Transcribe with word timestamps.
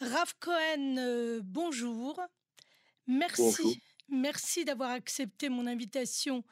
Rav 0.00 0.32
Cohen, 0.38 0.96
euh, 0.98 1.40
bonjour. 1.42 2.20
Merci, 3.08 3.42
Bonjour. 3.42 3.74
merci 4.08 4.64
d'avoir 4.64 4.90
accepté 4.90 5.48
mon 5.48 5.66
invitation 5.66 6.44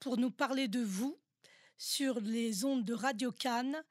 pour 0.00 0.18
nous 0.18 0.30
parler 0.30 0.68
de 0.68 0.80
vous 0.80 1.18
sur 1.78 2.20
les 2.20 2.66
ondes 2.66 2.84
de 2.84 2.92
Radio 2.92 3.32
Cannes. 3.32 3.82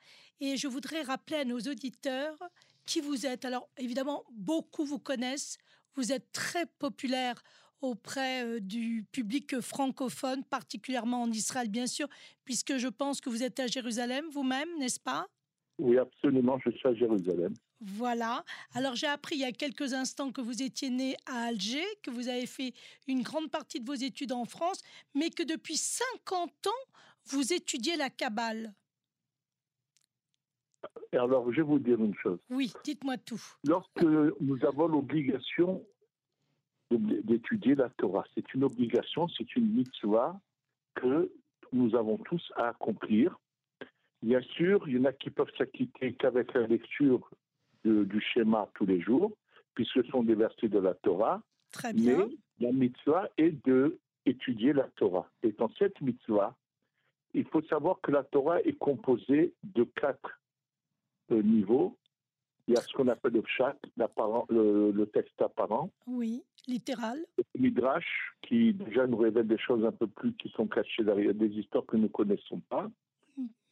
Et 0.41 0.57
je 0.57 0.67
voudrais 0.67 1.01
rappeler 1.01 1.37
à 1.37 1.45
nos 1.45 1.59
auditeurs 1.59 2.37
qui 2.85 3.01
vous 3.01 3.25
êtes. 3.25 3.45
Alors, 3.45 3.67
évidemment, 3.77 4.25
beaucoup 4.31 4.85
vous 4.85 4.99
connaissent. 4.99 5.57
Vous 5.95 6.11
êtes 6.11 6.31
très 6.31 6.67
populaire 6.67 7.41
auprès 7.81 8.45
euh, 8.45 8.59
du 8.59 9.05
public 9.11 9.59
francophone, 9.59 10.43
particulièrement 10.43 11.23
en 11.23 11.31
Israël, 11.31 11.69
bien 11.69 11.87
sûr, 11.87 12.07
puisque 12.45 12.77
je 12.77 12.87
pense 12.87 13.21
que 13.21 13.31
vous 13.31 13.41
êtes 13.41 13.59
à 13.59 13.65
Jérusalem 13.65 14.25
vous-même, 14.31 14.69
n'est-ce 14.77 14.99
pas? 14.99 15.27
Oui, 15.79 15.97
absolument, 15.97 16.59
je 16.63 16.69
suis 16.69 16.87
à 16.87 16.93
Jérusalem. 16.93 17.55
Voilà. 17.81 18.43
Alors 18.73 18.95
j'ai 18.95 19.07
appris 19.07 19.35
il 19.35 19.41
y 19.41 19.45
a 19.45 19.51
quelques 19.51 19.93
instants 19.93 20.31
que 20.31 20.41
vous 20.41 20.61
étiez 20.61 20.89
né 20.89 21.15
à 21.25 21.47
Alger, 21.47 21.85
que 22.03 22.11
vous 22.11 22.27
avez 22.27 22.45
fait 22.45 22.73
une 23.07 23.21
grande 23.21 23.49
partie 23.49 23.79
de 23.79 23.85
vos 23.85 23.93
études 23.93 24.33
en 24.33 24.45
France, 24.45 24.81
mais 25.15 25.29
que 25.29 25.43
depuis 25.43 25.77
50 25.77 26.67
ans, 26.67 26.91
vous 27.25 27.53
étudiez 27.53 27.95
la 27.95 28.09
Kabbale. 28.09 28.73
Et 31.11 31.17
alors, 31.17 31.51
je 31.51 31.57
vais 31.57 31.63
vous 31.63 31.79
dire 31.79 31.99
une 31.99 32.15
chose. 32.15 32.39
Oui, 32.49 32.71
dites-moi 32.83 33.17
tout. 33.17 33.41
Lorsque 33.65 34.03
nous 34.03 34.65
avons 34.65 34.87
l'obligation 34.87 35.83
d'étudier 36.91 37.75
la 37.75 37.89
Torah, 37.89 38.25
c'est 38.35 38.53
une 38.53 38.63
obligation, 38.63 39.27
c'est 39.29 39.55
une 39.55 39.71
mitzvah 39.73 40.39
que 40.95 41.31
nous 41.71 41.95
avons 41.95 42.17
tous 42.17 42.51
à 42.55 42.69
accomplir. 42.69 43.39
Bien 44.21 44.41
sûr, 44.41 44.87
il 44.87 44.97
y 44.97 44.99
en 44.99 45.05
a 45.05 45.13
qui 45.13 45.29
peuvent 45.29 45.51
s'acquitter 45.57 46.13
qu'avec 46.13 46.53
la 46.53 46.67
lecture 46.67 47.29
de- 47.83 48.03
du 48.03 48.21
schéma 48.21 48.69
tous 48.75 48.85
les 48.85 48.99
jours, 49.01 49.31
puisque 49.73 50.03
ce 50.03 50.03
sont 50.11 50.23
des 50.23 50.35
versets 50.35 50.67
de 50.69 50.79
la 50.79 50.93
Torah. 50.93 51.41
Très 51.71 51.93
Mais 51.93 51.99
bien. 52.01 52.27
la 52.59 52.71
mitzvah 52.71 53.29
est 53.37 53.53
de 53.65 53.97
étudier 54.25 54.73
la 54.73 54.87
Torah. 54.95 55.29
Et 55.43 55.51
dans 55.53 55.69
cette 55.77 55.99
mitzvah, 56.01 56.55
il 57.33 57.45
faut 57.45 57.61
savoir 57.63 58.01
que 58.01 58.11
la 58.11 58.23
Torah 58.23 58.59
est 58.61 58.77
composée 58.77 59.53
de 59.63 59.83
quatre 59.83 60.39
euh, 61.31 61.41
niveaux. 61.43 61.95
Il 62.67 62.73
y 62.73 62.77
a 62.77 62.81
ce 62.81 62.93
qu'on 62.93 63.07
appelle 63.07 63.33
le 63.33 63.41
pshat, 63.41 63.75
le, 64.49 64.91
le 64.91 65.05
texte 65.07 65.41
apparent, 65.41 65.89
Oui, 66.05 66.43
littéral. 66.67 67.23
le 67.37 67.59
midrash, 67.61 68.05
qui 68.43 68.73
déjà 68.73 69.07
nous 69.07 69.17
révèle 69.17 69.47
des 69.47 69.57
choses 69.57 69.83
un 69.85 69.91
peu 69.91 70.05
plus 70.07 70.33
qui 70.33 70.49
sont 70.49 70.67
cachées 70.67 71.03
derrière 71.03 71.33
des 71.33 71.47
histoires 71.49 71.85
que 71.87 71.95
nous 71.97 72.03
ne 72.03 72.07
connaissons 72.09 72.59
pas. 72.69 72.87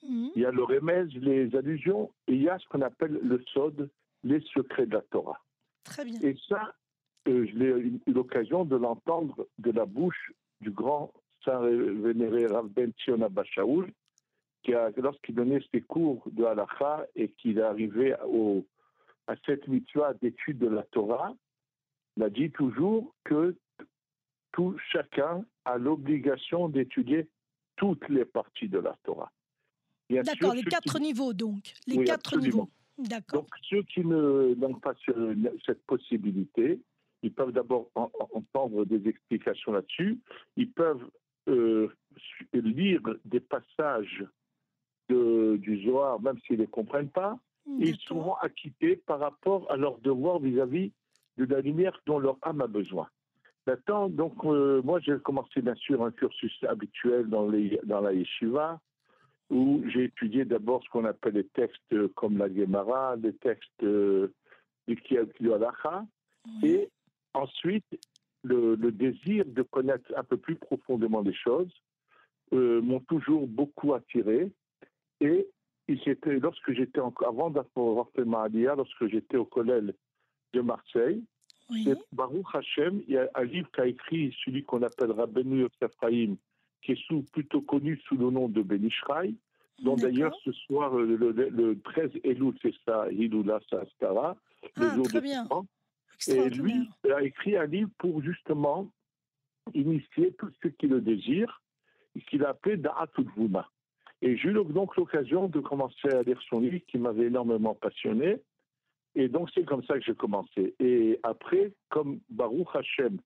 Mhm. 0.03 0.31
Il 0.35 0.41
y 0.41 0.45
a 0.45 0.51
le 0.51 0.63
remez, 0.63 1.05
les 1.13 1.55
allusions, 1.55 2.11
et 2.27 2.33
il 2.33 2.41
y 2.41 2.49
a 2.49 2.57
ce 2.59 2.67
qu'on 2.67 2.81
appelle 2.81 3.19
le 3.21 3.43
sod, 3.53 3.89
les 4.23 4.41
secrets 4.53 4.85
de 4.85 4.93
la 4.93 5.01
Torah. 5.01 5.41
Très 5.83 6.05
bien. 6.05 6.19
Et 6.21 6.35
ça, 6.47 6.73
euh, 7.27 7.45
je 7.47 7.57
l'ai 7.57 7.67
eu 7.67 8.01
l'occasion 8.07 8.65
de 8.65 8.75
l'entendre 8.75 9.47
de 9.57 9.71
la 9.71 9.85
bouche 9.85 10.31
du 10.61 10.71
grand 10.71 11.13
saint 11.43 11.61
vénéré 11.61 12.47
Rav 12.47 12.67
Ben 12.69 12.91
Sion 12.97 13.21
Abba 13.21 13.43
Shaul, 13.43 13.91
qui 14.63 14.73
a, 14.73 14.91
lorsqu'il 14.97 15.35
donnait 15.35 15.61
ses 15.71 15.81
cours 15.81 16.23
de 16.31 16.43
halakha 16.43 17.05
et 17.15 17.29
qu'il 17.29 17.59
est 17.59 17.63
arrivé 17.63 18.15
au, 18.25 18.65
à 19.27 19.35
cette 19.45 19.67
mitzvah 19.67 20.13
d'étude 20.15 20.57
de 20.57 20.67
la 20.67 20.83
Torah, 20.83 21.33
il 22.17 22.23
a 22.23 22.29
dit 22.29 22.51
toujours 22.51 23.13
que 23.23 23.55
tout 24.51 24.75
chacun 24.91 25.45
a 25.65 25.77
l'obligation 25.77 26.67
d'étudier 26.69 27.29
toutes 27.75 28.07
les 28.09 28.25
parties 28.25 28.69
de 28.69 28.79
la 28.79 28.95
Torah. 29.03 29.31
D'accord, 30.09 30.53
les 30.53 30.63
quatre 30.63 30.95
qui- 30.95 31.01
niveaux 31.01 31.33
donc. 31.33 31.73
Les 31.85 31.97
Oui, 31.97 32.05
quatre 32.05 32.33
absolument. 32.35 32.45
niveaux. 32.45 32.69
D'accord. 32.99 33.41
donc, 33.41 33.49
ceux 33.69 33.83
qui 33.83 33.99
n'ont 34.03 34.73
pas 34.81 34.95
ce- 35.05 35.35
cette 35.65 35.83
possibilité, 35.85 36.79
ils 37.21 37.31
peuvent 37.31 37.51
d'abord 37.51 37.91
en- 37.93 38.09
en- 38.19 38.29
entendre 38.33 38.85
des 38.85 39.07
explications 39.07 39.71
là-dessus. 39.71 40.19
Ils 40.55 40.71
peuvent 40.71 41.07
euh, 41.49 41.87
lire 42.53 42.99
des 43.23 43.39
passages 43.39 44.25
de- 45.07 45.55
du 45.61 45.81
Zohar, 45.85 46.19
même 46.21 46.37
s'ils 46.39 46.57
ne 46.57 46.63
les 46.63 46.67
comprennent 46.67 47.09
pas. 47.09 47.39
Et 47.79 47.89
ils 47.89 47.91
D'accord. 47.91 48.01
seront 48.07 48.33
acquittés 48.35 48.95
par 48.97 49.19
rapport 49.19 49.69
à 49.71 49.77
leur 49.77 49.97
devoir 49.99 50.39
vis-à-vis 50.39 50.91
de 51.37 51.45
la 51.45 51.61
lumière 51.61 51.97
dont 52.05 52.19
leur 52.19 52.37
âme 52.41 52.59
a 52.61 52.67
besoin. 52.67 53.07
Maintenant, 53.65 54.09
donc, 54.09 54.43
euh, 54.43 54.81
moi, 54.83 54.99
j'ai 54.99 55.17
commencé 55.19 55.61
bien 55.61 55.75
sûr 55.75 56.03
un 56.03 56.11
cursus 56.11 56.61
habituel 56.63 57.27
dans, 57.29 57.47
les, 57.47 57.79
dans 57.85 58.01
la 58.01 58.11
yeshiva, 58.13 58.81
où 59.49 59.83
j'ai 59.87 60.05
étudié 60.05 60.45
d'abord 60.45 60.83
ce 60.83 60.89
qu'on 60.89 61.05
appelle 61.05 61.33
les 61.35 61.47
textes 61.47 62.07
comme 62.15 62.37
la 62.37 62.53
Gemara, 62.53 63.15
les 63.15 63.33
textes 63.33 63.83
euh, 63.83 64.33
du 64.87 64.99
Oui. 65.09 66.69
et 66.69 66.89
ensuite 67.33 67.85
le, 68.43 68.75
le 68.75 68.91
désir 68.91 69.45
de 69.45 69.61
connaître 69.63 70.11
un 70.15 70.23
peu 70.23 70.37
plus 70.37 70.55
profondément 70.55 71.21
les 71.21 71.33
choses 71.33 71.71
euh, 72.53 72.81
m'ont 72.81 73.01
toujours 73.01 73.47
beaucoup 73.47 73.93
attiré. 73.93 74.51
Et 75.19 75.47
il 75.87 75.99
s'était- 76.01 76.39
lorsque 76.39 76.71
j'étais 76.73 76.99
encore, 77.01 77.27
avant 77.29 77.49
d'avoir 77.49 78.09
fait 78.15 78.23
ma 78.25 78.43
aliyah, 78.43 78.75
lorsque 78.75 79.07
j'étais 79.07 79.37
au 79.37 79.45
collège 79.45 79.93
de 80.53 80.61
Marseille, 80.61 81.23
Oui. 81.69 81.83
c'est 81.85 81.97
Baruch 82.13 82.45
Hashem, 82.53 83.01
il 83.07 83.13
y 83.15 83.17
a 83.17 83.29
un 83.35 83.43
livre 83.43 83.69
qu'a 83.71 83.87
écrit 83.87 84.33
celui 84.45 84.63
qu'on 84.63 84.81
appelle 84.83 85.11
Rabbeinu 85.11 85.61
Yosef 85.61 85.91
qui 86.81 86.93
est 86.93 87.01
sous, 87.07 87.23
plutôt 87.33 87.61
connu 87.61 87.99
sous 88.07 88.15
le 88.17 88.29
nom 88.29 88.47
de 88.47 88.61
Benishraï, 88.61 89.35
dont 89.83 89.95
d'ailleurs 89.95 90.35
ce 90.43 90.51
soir, 90.51 90.97
euh, 90.97 91.05
le, 91.05 91.31
le- 91.31 91.49
le 91.49 91.79
13 91.81 92.11
Elul, 92.23 92.53
c'est 92.61 92.73
ça, 92.85 93.11
Hiloula 93.11 93.59
Saskara, 93.69 94.35
le 94.75 94.85
Ah, 94.87 94.95
jour 94.95 95.05
très 95.05 95.19
de 95.19 95.23
bien. 95.23 95.47
Et 96.27 96.49
lui 96.49 96.89
a 97.13 97.21
écrit 97.21 97.55
un 97.57 97.65
livre 97.65 97.89
pour 97.99 98.23
justement 98.23 98.89
initier 99.73 100.33
tous 100.39 100.51
ceux 100.63 100.69
qui 100.69 100.87
le 100.87 101.01
désirent, 101.01 101.61
qu'il 102.27 102.43
a 102.43 102.49
appelé 102.49 102.77
Da'at 102.77 103.09
Vuma. 103.35 103.69
Et 104.23 104.35
j'ai 104.37 104.49
eu 104.49 104.53
donc 104.53 104.95
l'occasion 104.95 105.47
de 105.47 105.59
commencer 105.59 106.09
à 106.09 106.23
lire 106.23 106.41
son 106.49 106.59
livre 106.59 106.79
qui 106.87 106.97
m'avait 106.97 107.25
énormément 107.27 107.75
passionné. 107.75 108.37
Et 109.13 109.27
donc 109.27 109.49
c'est 109.53 109.63
comme 109.65 109.83
ça 109.83 109.93
que 109.99 110.03
j'ai 110.05 110.15
commencé. 110.15 110.73
Et 110.79 111.19
après, 111.21 111.71
comme 111.89 112.19
Baruch 112.29 112.67
Hashem, 112.73 113.19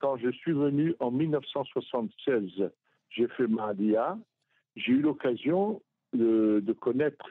quand 0.00 0.18
je 0.18 0.28
suis 0.30 0.52
venu 0.52 0.94
en 1.00 1.10
1976, 1.10 2.70
j'ai 3.14 3.28
fait 3.28 3.46
ma 3.46 3.72
j'ai 4.76 4.92
eu 4.92 5.00
l'occasion 5.00 5.80
de, 6.12 6.60
de 6.62 6.72
connaître 6.72 7.24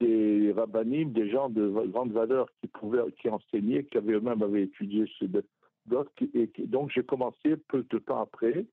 des 0.00 0.52
rabbinim, 0.56 1.12
des 1.12 1.28
gens 1.30 1.50
de 1.50 1.68
grande 1.88 2.12
valeur 2.12 2.46
qui 2.60 2.68
pouvaient, 2.68 3.12
qui 3.20 3.28
enseignaient, 3.28 3.84
qui 3.84 3.98
avaient 3.98 4.14
eux-mêmes 4.14 4.42
avaient 4.42 4.62
étudié 4.62 5.04
de- 5.20 5.44
d'autres. 5.86 6.12
Et 6.34 6.50
donc 6.66 6.90
j'ai 6.94 7.02
commencé 7.02 7.56
peu 7.68 7.84
de 7.90 7.98
temps 7.98 8.20
après 8.22 8.64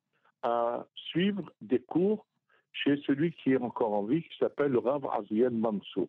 à 0.44 0.86
suivre 0.96 1.52
des 1.62 1.80
cours 1.80 2.26
chez 2.72 2.96
celui 3.08 3.32
qui 3.34 3.52
est 3.54 3.58
encore 3.62 3.94
en 3.94 4.04
vie, 4.04 4.22
qui 4.22 4.38
s'appelle 4.38 4.72
le 4.72 4.78
Rav 4.80 5.06
Aziel 5.20 5.50
Mansour. 5.52 6.08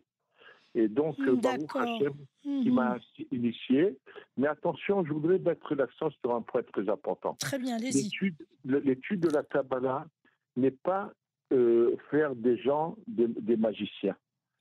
Et 0.75 0.87
donc 0.87 1.19
euh, 1.21 1.35
Baruch. 1.35 1.75
Hashem 1.75 2.13
qui 2.43 2.69
Mhm. 2.69 2.73
m'a 2.75 2.97
initié. 3.31 3.97
Mais 4.37 4.47
attention, 4.47 5.03
je 5.03 5.11
voudrais 5.11 5.39
mettre 5.39 5.73
l'accent 5.75 6.09
sur 6.11 6.33
un 6.33 6.41
point 6.41 6.61
très 6.63 6.87
important. 6.87 7.35
Très 7.39 7.57
bien, 7.59 7.75
allez-y. 7.77 8.09
L'étude 8.65 9.19
de 9.19 9.29
la 9.29 9.43
Kabbalah 9.43 10.05
n'est 10.55 10.71
pas 10.71 11.11
euh, 11.51 11.95
faire 12.11 12.35
des 12.35 12.57
gens 12.57 12.95
des, 13.07 13.27
des 13.27 13.57
magiciens. 13.57 14.15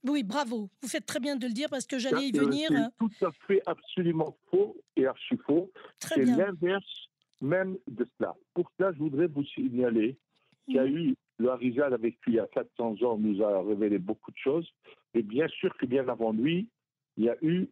Oui, 0.05 0.23
bravo. 0.23 0.71
Vous 0.83 0.89
faites 0.89 1.07
très 1.07 1.21
bien 1.21 1.37
de 1.37 1.47
le 1.47 1.53
dire 1.53 1.69
parce 1.69 1.87
que 1.87 1.99
j'allais 1.99 2.29
y 2.29 2.33
venir. 2.33 2.69
C'est 2.71 2.97
tout 2.99 3.27
à 3.27 3.33
fait 3.47 3.63
absolument 3.67 4.37
faux 4.51 4.77
et 4.97 5.07
archi 5.07 5.37
faux. 5.45 5.71
C'est 5.99 6.25
l'inverse 6.25 7.09
même 7.41 7.77
de 7.89 8.07
cela. 8.17 8.35
Pour 8.55 8.71
cela, 8.77 8.93
je 8.93 8.99
voudrais 8.99 9.27
vous 9.27 9.45
signaler 9.45 10.17
qu'il 10.65 10.75
y 10.77 10.79
a 10.79 10.87
eu, 10.87 11.15
le 11.39 11.51
Harizal 11.51 11.95
avec 11.95 12.17
lui 12.27 12.33
il 12.33 12.37
y 12.37 12.41
a 12.41 12.49
400 12.49 13.03
ans 13.03 13.17
nous 13.17 13.43
a 13.43 13.63
révélé 13.63 13.99
beaucoup 13.99 14.31
de 14.31 14.37
choses. 14.37 14.69
Et 15.15 15.23
bien 15.23 15.49
sûr 15.49 15.77
que 15.77 15.87
bien 15.87 16.09
avant 16.09 16.33
lui, 16.33 16.69
il 17.17 17.25
y 17.25 17.31
a 17.31 17.37
eu 17.43 17.69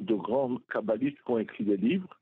de 0.00 0.14
grands 0.14 0.56
kabbalistes 0.70 1.18
qui 1.24 1.30
ont 1.30 1.38
écrit 1.38 1.64
des 1.64 1.76
livres. 1.76 2.18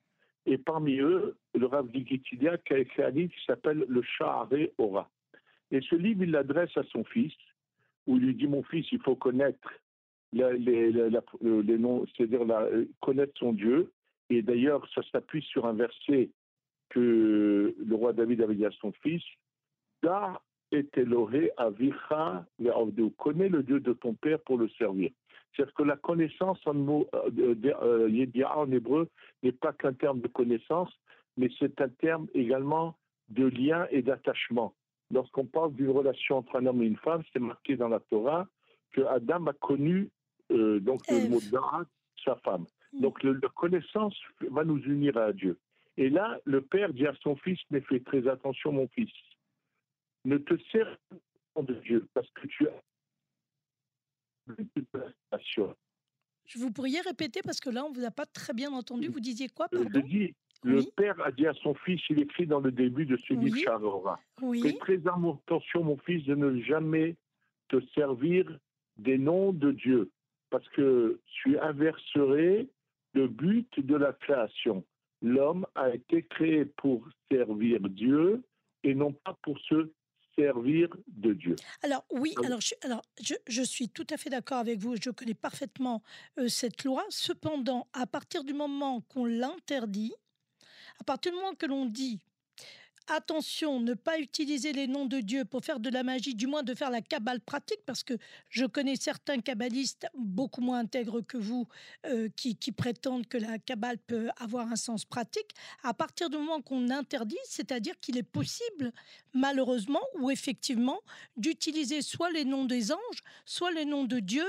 Et 0.47 0.59
parmi 0.59 0.99
eux, 0.99 1.37
le 1.55 1.67
Rav 1.67 1.91
Gigitidia 1.93 2.57
qui 2.59 2.73
a 2.75 2.79
écrit 2.79 3.03
un 3.03 3.11
livre 3.11 3.33
qui 3.33 3.45
s'appelle 3.45 3.85
Le 3.89 4.01
Sha'aré 4.03 4.73
Ora. 4.79 5.11
Et 5.73 5.81
ce 5.81 5.97
livre, 5.97 6.23
il 6.23 6.31
l'adresse 6.31 6.77
à 6.77 6.85
son 6.85 7.03
fils, 7.05 7.35
où 8.07 8.17
il 8.17 8.27
lui 8.27 8.35
dit 8.35 8.47
Mon 8.47 8.63
fils, 8.63 8.87
il 8.93 9.01
faut 9.01 9.17
connaître 9.17 9.69
la- 10.33 10.53
les, 10.53 10.93
les 10.93 11.79
noms, 11.79 12.07
c'est-à-dire 12.17 12.47
connaître 13.01 13.33
son 13.39 13.53
Dieu. 13.53 13.91
Et 14.31 14.43
d'ailleurs, 14.43 14.89
ça 14.95 15.03
s'appuie 15.11 15.43
sur 15.43 15.67
un 15.67 15.73
verset 15.73 16.31
que 16.91 17.75
le 17.77 17.95
roi 17.95 18.13
David 18.13 18.43
avait 18.43 18.55
dit 18.55 18.67
à 18.67 18.71
son 18.81 18.93
fils 19.03 19.23
Da 20.03 20.41
et 20.73 20.87
Elohé 20.95 21.51
avicha 21.57 22.45
ve'avdeu. 22.59 23.11
Connais 23.19 23.49
le 23.49 23.63
Dieu 23.63 23.81
de 23.81 23.93
ton 23.93 24.15
père 24.15 24.41
pour 24.41 24.59
le 24.59 24.69
servir. 24.71 25.11
C'est-à-dire 25.55 25.75
que 25.75 25.83
la 25.85 25.97
connaissance 25.97 26.59
en 26.67 26.75
mot 26.75 27.09
euh, 27.15 27.55
euh, 27.65 28.45
en 28.55 28.71
hébreu 28.71 29.09
n'est 29.43 29.53
pas 29.53 29.73
qu'un 29.73 29.95
terme 29.95 30.21
de 30.21 30.29
connaissance, 30.29 30.93
mais 31.37 31.49
c'est 31.59 31.81
un 31.81 31.89
terme 31.89 32.27
également 32.35 32.97
de 33.29 33.47
lien 33.47 33.87
et 33.91 34.03
d'attachement. 34.03 34.75
Lorsqu'on 35.11 35.47
parle 35.47 35.73
d'une 35.75 35.91
relation 35.91 36.39
entre 36.39 36.57
un 36.57 36.67
homme 36.67 36.83
et 36.83 36.87
une 36.87 36.97
femme, 36.97 37.23
c'est 37.33 37.39
marqué 37.39 37.77
dans 37.77 37.89
la 37.89 38.01
Torah 38.01 38.47
que 38.93 39.03
Adam 39.03 39.47
a 39.47 39.53
connu 39.53 40.11
euh, 40.51 40.81
donc 40.81 41.01
le 41.09 41.29
mot 41.29 41.41
Da'at, 41.51 41.87
sa 42.25 42.37
femme. 42.37 42.67
Mm. 42.93 43.01
Donc 43.01 43.23
la 43.23 43.49
connaissance 43.55 44.17
va 44.51 44.65
nous 44.65 44.79
unir 44.79 45.17
à 45.17 45.33
Dieu. 45.33 45.59
Et 45.97 46.11
là, 46.11 46.39
le 46.45 46.61
père 46.61 46.93
dit 46.93 47.07
à 47.07 47.15
son 47.23 47.37
fils, 47.37 47.59
mais 47.71 47.81
fais 47.81 48.01
très 48.01 48.29
attention 48.29 48.73
mon 48.73 48.89
fils. 48.89 49.11
Ne 50.26 50.38
te 50.38 50.55
sers 50.73 50.99
pas 51.55 51.62
de 51.62 51.75
Dieu 51.75 52.08
parce 52.12 52.28
que 52.31 52.49
tu 52.49 52.67
as 52.69 52.82
vous 56.56 56.73
pourriez 56.73 57.00
répéter 57.00 57.40
parce 57.44 57.61
que 57.61 57.70
là, 57.70 57.84
on 57.84 57.90
ne 57.90 57.94
vous 57.94 58.05
a 58.05 58.11
pas 58.11 58.26
très 58.26 58.52
bien 58.52 58.73
entendu. 58.73 59.08
Vous 59.08 59.20
disiez 59.20 59.49
quoi, 59.49 59.69
pardon? 59.69 59.88
Je 59.93 60.00
dis, 60.00 60.34
le 60.64 60.82
père 60.96 61.20
a 61.25 61.31
dit 61.31 61.46
à 61.46 61.55
son 61.55 61.75
fils, 61.75 62.00
il 62.11 62.20
écrit 62.20 62.46
dans 62.46 62.61
le 62.61 62.73
début 62.73 63.06
de 63.06 63.17
ce 63.17 63.34
livre 63.34 63.56
Charora, 63.58 64.20
Fais 64.62 64.78
très 64.78 64.99
attention, 65.06 65.84
mon 65.84 65.96
fils, 65.99 66.25
de 66.25 66.34
ne 66.34 66.61
jamais 66.62 67.17
te 67.69 67.81
servir 67.94 68.58
des 68.96 69.19
noms 69.19 69.52
de 69.52 69.70
Dieu, 69.73 70.11
parce 70.50 70.69
que 70.70 71.20
tu 71.43 71.58
inverserais 71.58 72.67
le 73.14 73.28
but 73.28 73.69
de 73.78 73.94
la 73.94 74.12
création. 74.12 74.84
L'homme 75.23 75.67
a 75.75 75.94
été 75.94 76.23
créé 76.25 76.64
pour 76.64 77.06
servir 77.31 77.81
Dieu 77.88 78.43
et 78.82 78.94
non 78.94 79.12
pas 79.12 79.37
pour 79.43 79.58
se 79.61 79.90
servir 80.38 80.88
de 81.06 81.33
Dieu. 81.33 81.56
Alors 81.83 82.05
oui, 82.11 82.35
alors, 82.44 82.61
je, 82.61 82.75
alors 82.83 83.03
je, 83.21 83.62
suis 83.62 83.88
tout 83.88 84.06
à 84.11 84.17
fait 84.17 84.31
d'accord 84.31 84.59
avec 84.59 84.79
vous, 84.79 84.94
je 85.00 85.11
connais 85.11 85.35
parfaitement 85.35 86.03
euh, 86.38 86.49
cette 86.49 86.85
loi. 86.85 87.05
Cependant, 87.11 87.88
à 87.93 88.06
partir 88.06 88.44
du 88.44 88.55
moment 88.55 89.00
qu'on 89.03 89.25
l'interdit, 89.25 90.12
à 91.00 91.05
partir 91.05 91.33
du 91.33 91.38
moment 91.38 91.55
que 91.55 91.67
l'on 91.67 91.87
dit 91.87 92.21
attention, 93.08 93.81
ne 93.81 93.94
pas 93.94 94.19
utiliser 94.19 94.73
les 94.73 94.87
noms 94.87 95.06
de 95.06 95.20
Dieu 95.20 95.44
pour 95.44 95.64
faire 95.64 95.81
de 95.81 95.91
la 95.91 96.03
magie, 96.03 96.35
du 96.35 96.47
moins 96.47 96.62
de 96.62 96.75
faire 96.75 96.91
la 96.91 97.00
cabale 97.00 97.41
pratique, 97.41 97.81
parce 97.87 98.03
que 98.03 98.14
je 98.49 98.64
connais 98.64 98.97
certains 98.97 99.41
kabbalistes 99.41 100.06
beaucoup 100.14 100.61
moins 100.61 100.81
intègres 100.81 101.20
que 101.20 101.37
vous 101.37 101.67
euh, 102.06 102.29
qui, 102.37 102.56
prétendent 102.73 103.26
que 103.26 103.38
la 103.38 103.58
cabale 103.58 103.99
peut 103.99 104.29
avoir 104.38 104.70
un 104.70 104.76
sens 104.76 105.05
pratique. 105.05 105.50
À 105.82 105.94
partir 105.94 106.31
du 106.31 106.37
moment 106.37 106.61
qu'on 106.61 106.91
interdit, 106.91 107.37
c'est-à-dire 107.44 107.99
qu'il 108.00 108.17
est 108.17 108.23
possible, 108.23 108.93
malheureusement 109.35 110.02
ou 110.19 110.31
effectivement, 110.31 111.00
d'utiliser 111.37 112.02
soit 112.02 112.31
les 112.31 112.44
noms 112.44 112.64
des 112.64 112.93
anges, 112.93 113.23
soit 113.44 113.73
les 113.73 113.85
noms 113.85 114.05
de 114.05 114.20
Dieu 114.20 114.47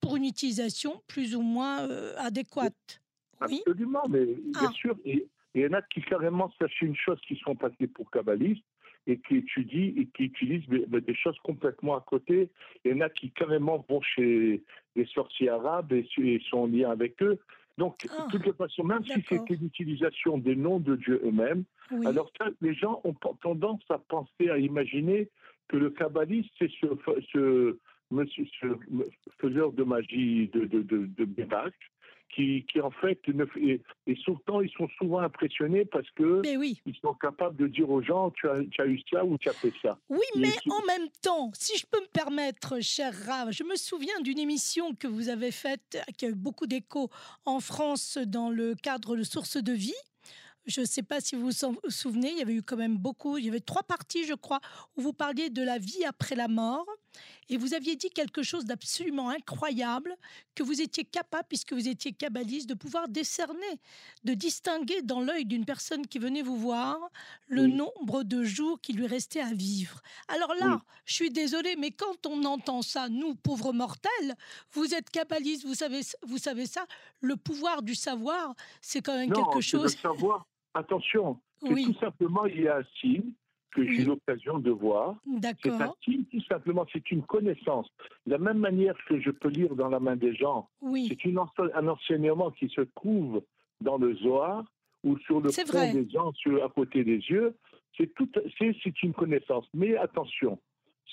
pour 0.00 0.16
une 0.16 0.24
utilisation 0.24 1.02
plus 1.06 1.36
ou 1.36 1.42
moins 1.42 1.80
euh, 1.88 2.14
adéquate. 2.16 3.00
Absolument, 3.40 4.06
mais 4.08 4.26
bien 4.26 4.68
ah. 4.68 4.72
sûr. 4.72 4.98
Et 5.04 5.26
il 5.54 5.62
y 5.62 5.66
en 5.66 5.72
a 5.72 5.82
qui 5.82 6.02
carrément 6.02 6.50
sachent 6.58 6.82
une 6.82 6.96
chose 6.96 7.20
qui 7.26 7.36
sont 7.36 7.54
passés 7.54 7.86
pour 7.86 8.10
kabbalistes 8.10 8.64
et 9.06 9.18
qui 9.18 9.36
étudient 9.36 9.92
et 9.96 10.06
qui 10.14 10.24
utilisent 10.24 10.68
des 10.68 11.14
choses 11.14 11.38
complètement 11.42 11.96
à 11.96 12.00
côté. 12.00 12.50
Il 12.84 12.92
y 12.92 12.94
en 12.94 13.00
a 13.00 13.08
qui 13.08 13.30
carrément 13.30 13.84
vont 13.88 14.00
chez 14.02 14.62
les 14.94 15.06
sorciers 15.06 15.48
arabes 15.48 15.92
et, 15.92 16.06
sont 16.48 16.58
en 16.58 16.66
lien 16.66 16.90
avec 16.90 17.22
eux. 17.22 17.38
Donc, 17.78 18.04
de 18.04 18.10
ah, 18.10 18.26
toute 18.30 18.56
façon, 18.56 18.84
même 18.84 19.04
si 19.04 19.22
c'était 19.26 19.54
l'utilisation 19.54 20.36
des 20.36 20.54
noms 20.54 20.80
de 20.80 20.96
Dieu 20.96 21.20
eux-mêmes, 21.24 21.64
alors 22.04 22.30
les 22.60 22.74
gens 22.74 23.00
ont 23.04 23.14
tendance 23.40 23.82
à 23.88 23.98
penser, 23.98 24.50
à 24.50 24.58
imaginer 24.58 25.28
que 25.68 25.76
le 25.78 25.90
kabbaliste, 25.90 26.50
c'est 26.58 26.70
ce, 26.80 26.86
ce, 27.32 27.76
ce, 28.12 28.66
faiseur 29.38 29.72
de 29.72 29.82
magie, 29.82 30.48
de, 30.48 30.66
de, 30.66 30.82
de, 30.82 31.06
de 31.06 31.24
qui, 32.34 32.64
en 32.82 32.90
fait, 32.90 33.20
et, 33.56 33.80
et 34.06 34.16
surtout, 34.16 34.62
ils 34.62 34.70
sont 34.70 34.88
souvent 34.98 35.18
impressionnés 35.20 35.84
parce 35.84 36.08
que 36.10 36.42
ils 36.44 36.96
sont 37.00 37.14
capables 37.14 37.56
de 37.56 37.66
dire 37.66 37.90
aux 37.90 38.02
gens 38.02 38.30
tu 38.30 38.48
as, 38.48 38.60
tu 38.70 38.80
as 38.80 38.86
eu 38.86 39.00
ça 39.10 39.24
ou 39.24 39.36
tu 39.38 39.48
as 39.48 39.52
fait 39.52 39.72
ça. 39.82 39.98
Oui, 40.08 40.26
mais 40.36 40.52
en 40.70 40.84
même 40.86 41.08
temps, 41.22 41.50
si 41.54 41.76
je 41.78 41.86
peux 41.86 42.00
me 42.00 42.08
permettre, 42.08 42.80
cher 42.80 43.12
Rav, 43.26 43.50
je 43.52 43.64
me 43.64 43.76
souviens 43.76 44.20
d'une 44.20 44.38
émission 44.38 44.94
que 44.94 45.06
vous 45.06 45.28
avez 45.28 45.50
faite 45.50 45.98
qui 46.16 46.26
a 46.26 46.28
eu 46.28 46.34
beaucoup 46.34 46.66
d'écho 46.66 47.10
en 47.44 47.60
France 47.60 48.18
dans 48.18 48.50
le 48.50 48.74
cadre 48.74 49.16
de 49.16 49.22
Source 49.22 49.56
de 49.56 49.72
vie. 49.72 49.94
Je 50.66 50.82
ne 50.82 50.86
sais 50.86 51.02
pas 51.02 51.20
si 51.20 51.36
vous 51.36 51.50
vous 51.50 51.90
souvenez, 51.90 52.30
il 52.32 52.38
y 52.38 52.42
avait 52.42 52.54
eu 52.54 52.62
quand 52.62 52.76
même 52.76 52.98
beaucoup, 52.98 53.38
il 53.38 53.46
y 53.46 53.48
avait 53.48 53.60
trois 53.60 53.82
parties, 53.82 54.24
je 54.24 54.34
crois, 54.34 54.60
où 54.96 55.00
vous 55.00 55.12
parliez 55.12 55.48
de 55.50 55.62
la 55.62 55.78
vie 55.78 56.04
après 56.04 56.36
la 56.36 56.48
mort. 56.48 56.86
Et 57.48 57.56
vous 57.56 57.74
aviez 57.74 57.96
dit 57.96 58.10
quelque 58.10 58.42
chose 58.42 58.64
d'absolument 58.64 59.28
incroyable, 59.28 60.14
que 60.54 60.62
vous 60.62 60.80
étiez 60.80 61.04
capable, 61.04 61.46
puisque 61.48 61.72
vous 61.72 61.88
étiez 61.88 62.12
kabbaliste, 62.12 62.68
de 62.68 62.74
pouvoir 62.74 63.08
décerner, 63.08 63.80
de 64.24 64.34
distinguer 64.34 65.02
dans 65.02 65.20
l'œil 65.20 65.44
d'une 65.46 65.64
personne 65.64 66.06
qui 66.06 66.18
venait 66.18 66.42
vous 66.42 66.56
voir 66.56 66.98
le 67.48 67.66
nombre 67.66 68.22
de 68.22 68.44
jours 68.44 68.80
qui 68.80 68.92
lui 68.92 69.06
restait 69.06 69.40
à 69.40 69.52
vivre. 69.52 70.00
Alors 70.28 70.54
là, 70.54 70.80
je 71.04 71.14
suis 71.14 71.30
désolée, 71.30 71.74
mais 71.76 71.90
quand 71.90 72.26
on 72.26 72.44
entend 72.44 72.82
ça, 72.82 73.08
nous, 73.08 73.34
pauvres 73.34 73.72
mortels, 73.72 74.36
vous 74.72 74.94
êtes 74.94 75.10
kabbaliste, 75.10 75.64
vous 75.64 75.74
savez, 75.74 76.02
vous 76.22 76.38
savez 76.38 76.66
ça, 76.66 76.86
le 77.20 77.36
pouvoir 77.36 77.82
du 77.82 77.96
savoir, 77.96 78.54
c'est 78.80 79.00
quand 79.00 79.16
même 79.16 79.32
quelque 79.32 79.60
chose. 79.60 79.96
Le 79.96 80.00
savoir, 80.00 80.46
attention, 80.74 81.40
c'est 81.60 81.74
tout 81.74 81.98
simplement, 81.98 82.46
il 82.46 82.62
y 82.62 82.68
a 82.68 82.76
un 82.76 82.84
signe 83.00 83.32
que 83.74 83.84
j'ai 83.86 84.04
l'occasion 84.04 84.58
de 84.58 84.70
voir. 84.70 85.16
C'est 85.62 85.70
un 85.70 85.92
signe, 86.04 86.24
tout 86.24 86.42
simplement, 86.48 86.86
c'est 86.92 87.10
une 87.10 87.22
connaissance. 87.22 87.88
De 88.26 88.32
la 88.32 88.38
même 88.38 88.58
manière 88.58 88.94
que 89.08 89.20
je 89.20 89.30
peux 89.30 89.48
lire 89.48 89.74
dans 89.74 89.88
la 89.88 90.00
main 90.00 90.16
des 90.16 90.34
gens, 90.34 90.68
c'est 91.08 91.18
un 91.74 91.88
enseignement 91.88 92.50
qui 92.50 92.68
se 92.68 92.82
trouve 92.82 93.42
dans 93.80 93.98
le 93.98 94.14
Zohar 94.16 94.64
ou 95.04 95.18
sur 95.18 95.40
le 95.40 95.50
front 95.50 95.92
des 95.92 96.08
gens, 96.10 96.32
sur, 96.32 96.62
à 96.64 96.68
côté 96.68 97.04
des 97.04 97.18
yeux. 97.18 97.54
C'est 97.96 98.10
c'est 98.58 99.02
une 99.02 99.12
connaissance. 99.12 99.66
Mais 99.74 99.96
attention, 99.96 100.58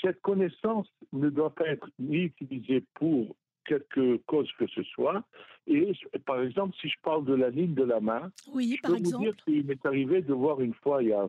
cette 0.02 0.22
connaissance 0.22 0.88
ne 1.12 1.30
doit 1.30 1.54
pas 1.54 1.68
être 1.68 1.90
ni 2.00 2.18
utilisée 2.24 2.84
pour 2.94 3.36
quelque 3.66 4.18
cause 4.26 4.50
que 4.58 4.68
ce 4.68 4.84
soit. 4.84 5.24
Et 5.68 5.92
par 6.26 6.42
exemple, 6.42 6.76
si 6.82 6.88
je 6.88 6.96
parle 7.04 7.26
de 7.26 7.34
la 7.34 7.50
ligne 7.50 7.74
de 7.74 7.84
la 7.84 8.00
main, 8.00 8.32
oui, 8.54 8.78
je 8.78 8.88
peux 8.88 8.98
vous 8.98 9.20
dire 9.20 9.36
qu'il 9.44 9.66
m'est 9.66 9.86
arrivé 9.86 10.22
de 10.22 10.34
voir 10.34 10.62
une 10.62 10.74
fois, 10.74 11.04
il 11.04 11.10
y 11.10 11.14
a 11.14 11.28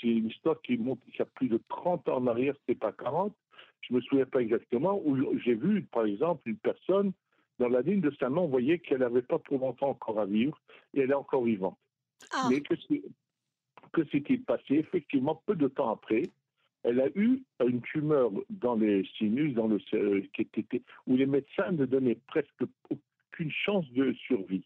c'est 0.00 0.08
une 0.08 0.28
histoire 0.28 0.60
qui 0.62 0.76
monte 0.76 1.00
il 1.08 1.16
y 1.18 1.22
a 1.22 1.24
plus 1.24 1.48
de 1.48 1.60
30 1.68 2.08
ans 2.08 2.16
en 2.16 2.26
arrière, 2.26 2.54
c'est 2.66 2.78
pas 2.78 2.92
40. 2.92 3.34
Je 3.80 3.94
me 3.94 4.00
souviens 4.00 4.26
pas 4.26 4.40
exactement 4.40 5.00
où 5.04 5.16
j'ai 5.38 5.54
vu, 5.54 5.82
par 5.82 6.04
exemple, 6.04 6.42
une 6.48 6.56
personne 6.56 7.12
dans 7.58 7.68
la 7.68 7.80
ligne 7.80 8.00
de 8.00 8.12
sa 8.18 8.28
main, 8.28 8.42
on 8.42 8.48
voyait 8.48 8.78
qu'elle 8.78 9.00
n'avait 9.00 9.22
pas 9.22 9.38
trop 9.38 9.58
longtemps 9.58 9.90
encore 9.90 10.20
à 10.20 10.26
vivre 10.26 10.58
et 10.94 11.00
elle 11.00 11.10
est 11.10 11.14
encore 11.14 11.44
vivante. 11.44 11.78
Ah. 12.32 12.48
Mais 12.50 12.60
que, 12.60 12.74
que 13.92 14.04
s'est-il 14.06 14.42
passé? 14.44 14.74
Effectivement, 14.74 15.42
peu 15.46 15.56
de 15.56 15.68
temps 15.68 15.90
après, 15.90 16.22
elle 16.84 17.00
a 17.00 17.08
eu 17.16 17.42
une 17.66 17.82
tumeur 17.82 18.30
dans 18.50 18.76
les 18.76 19.04
sinus, 19.16 19.54
dans 19.54 19.66
le, 19.66 19.78
euh, 19.94 20.22
qui 20.34 20.42
était, 20.42 20.82
où 21.06 21.16
les 21.16 21.26
médecins 21.26 21.72
ne 21.72 21.84
donnaient 21.84 22.18
presque 22.28 22.62
aucune 22.90 23.50
chance 23.50 23.90
de 23.92 24.12
survie. 24.12 24.64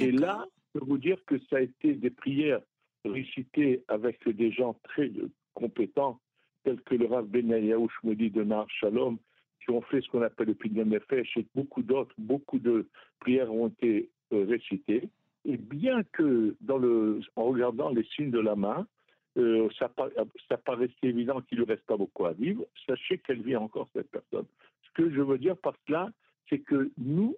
Et 0.00 0.10
là, 0.10 0.46
je 0.74 0.80
peux 0.80 0.86
vous 0.86 0.98
dire 0.98 1.22
que 1.26 1.38
ça 1.50 1.56
a 1.56 1.60
été 1.60 1.94
des 1.94 2.10
prières 2.10 2.62
récité 3.04 3.82
avec 3.88 4.28
des 4.28 4.52
gens 4.52 4.74
très 4.84 5.10
compétents, 5.54 6.20
tels 6.64 6.80
que 6.82 6.94
le 6.94 7.06
Rav 7.06 7.26
Benayahu 7.26 7.88
Shmodi 7.88 8.30
de 8.30 8.44
Nar 8.44 8.68
Shalom, 8.70 9.18
qui 9.64 9.70
ont 9.70 9.82
fait 9.82 10.00
ce 10.00 10.08
qu'on 10.08 10.22
appelle 10.22 10.48
le 10.48 10.54
Pidyon 10.54 10.86
Nefesh, 10.86 11.36
et 11.36 11.46
beaucoup 11.54 11.82
d'autres, 11.82 12.14
beaucoup 12.18 12.58
de 12.58 12.88
prières 13.20 13.52
ont 13.52 13.68
été 13.68 14.10
euh, 14.32 14.44
récitées. 14.48 15.08
Et 15.44 15.56
bien 15.56 16.02
que, 16.12 16.56
en 17.36 17.44
regardant 17.44 17.90
les 17.90 18.04
signes 18.04 18.30
de 18.30 18.38
la 18.38 18.54
main, 18.54 18.86
euh, 19.38 19.68
ça, 19.78 19.88
paraissait 20.58 20.94
évident 21.02 21.40
qu'il 21.40 21.58
ne 21.60 21.64
reste 21.64 21.84
pas 21.86 21.96
beaucoup 21.96 22.26
à 22.26 22.32
vivre, 22.32 22.64
sachez 22.86 23.18
qu'elle 23.18 23.42
vit 23.42 23.56
encore, 23.56 23.88
cette 23.94 24.10
personne. 24.10 24.46
Ce 24.82 24.90
que 24.94 25.10
je 25.10 25.20
veux 25.20 25.38
dire 25.38 25.56
par 25.56 25.74
cela, 25.86 26.10
c'est 26.48 26.58
que 26.58 26.90
nous, 26.98 27.34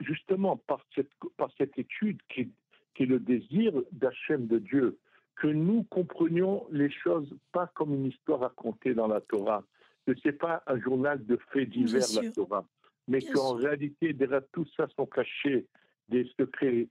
justement, 0.00 0.56
par 0.56 0.84
cette, 0.94 1.10
par 1.36 1.50
cette 1.58 1.78
étude 1.78 2.20
qui 2.28 2.48
qui 2.94 3.04
est 3.04 3.06
le 3.06 3.18
désir 3.18 3.72
d'Hachem 3.92 4.46
de 4.46 4.58
Dieu, 4.58 4.98
que 5.36 5.48
nous 5.48 5.82
comprenions 5.84 6.66
les 6.70 6.90
choses 6.90 7.34
pas 7.52 7.66
comme 7.74 7.94
une 7.94 8.06
histoire 8.06 8.40
racontée 8.40 8.94
dans 8.94 9.08
la 9.08 9.20
Torah, 9.20 9.64
que 10.06 10.14
ce 10.14 10.28
n'est 10.28 10.34
pas 10.34 10.62
un 10.66 10.78
journal 10.80 11.24
de 11.24 11.38
faits 11.52 11.70
divers, 11.70 12.06
la 12.22 12.30
Torah, 12.30 12.66
mais 13.08 13.20
qu'en 13.20 13.54
réalité, 13.54 14.12
derrière 14.12 14.46
tout 14.52 14.66
ça 14.76 14.86
sont 14.96 15.06
cachés 15.06 15.66
des 16.08 16.30
secrets 16.38 16.88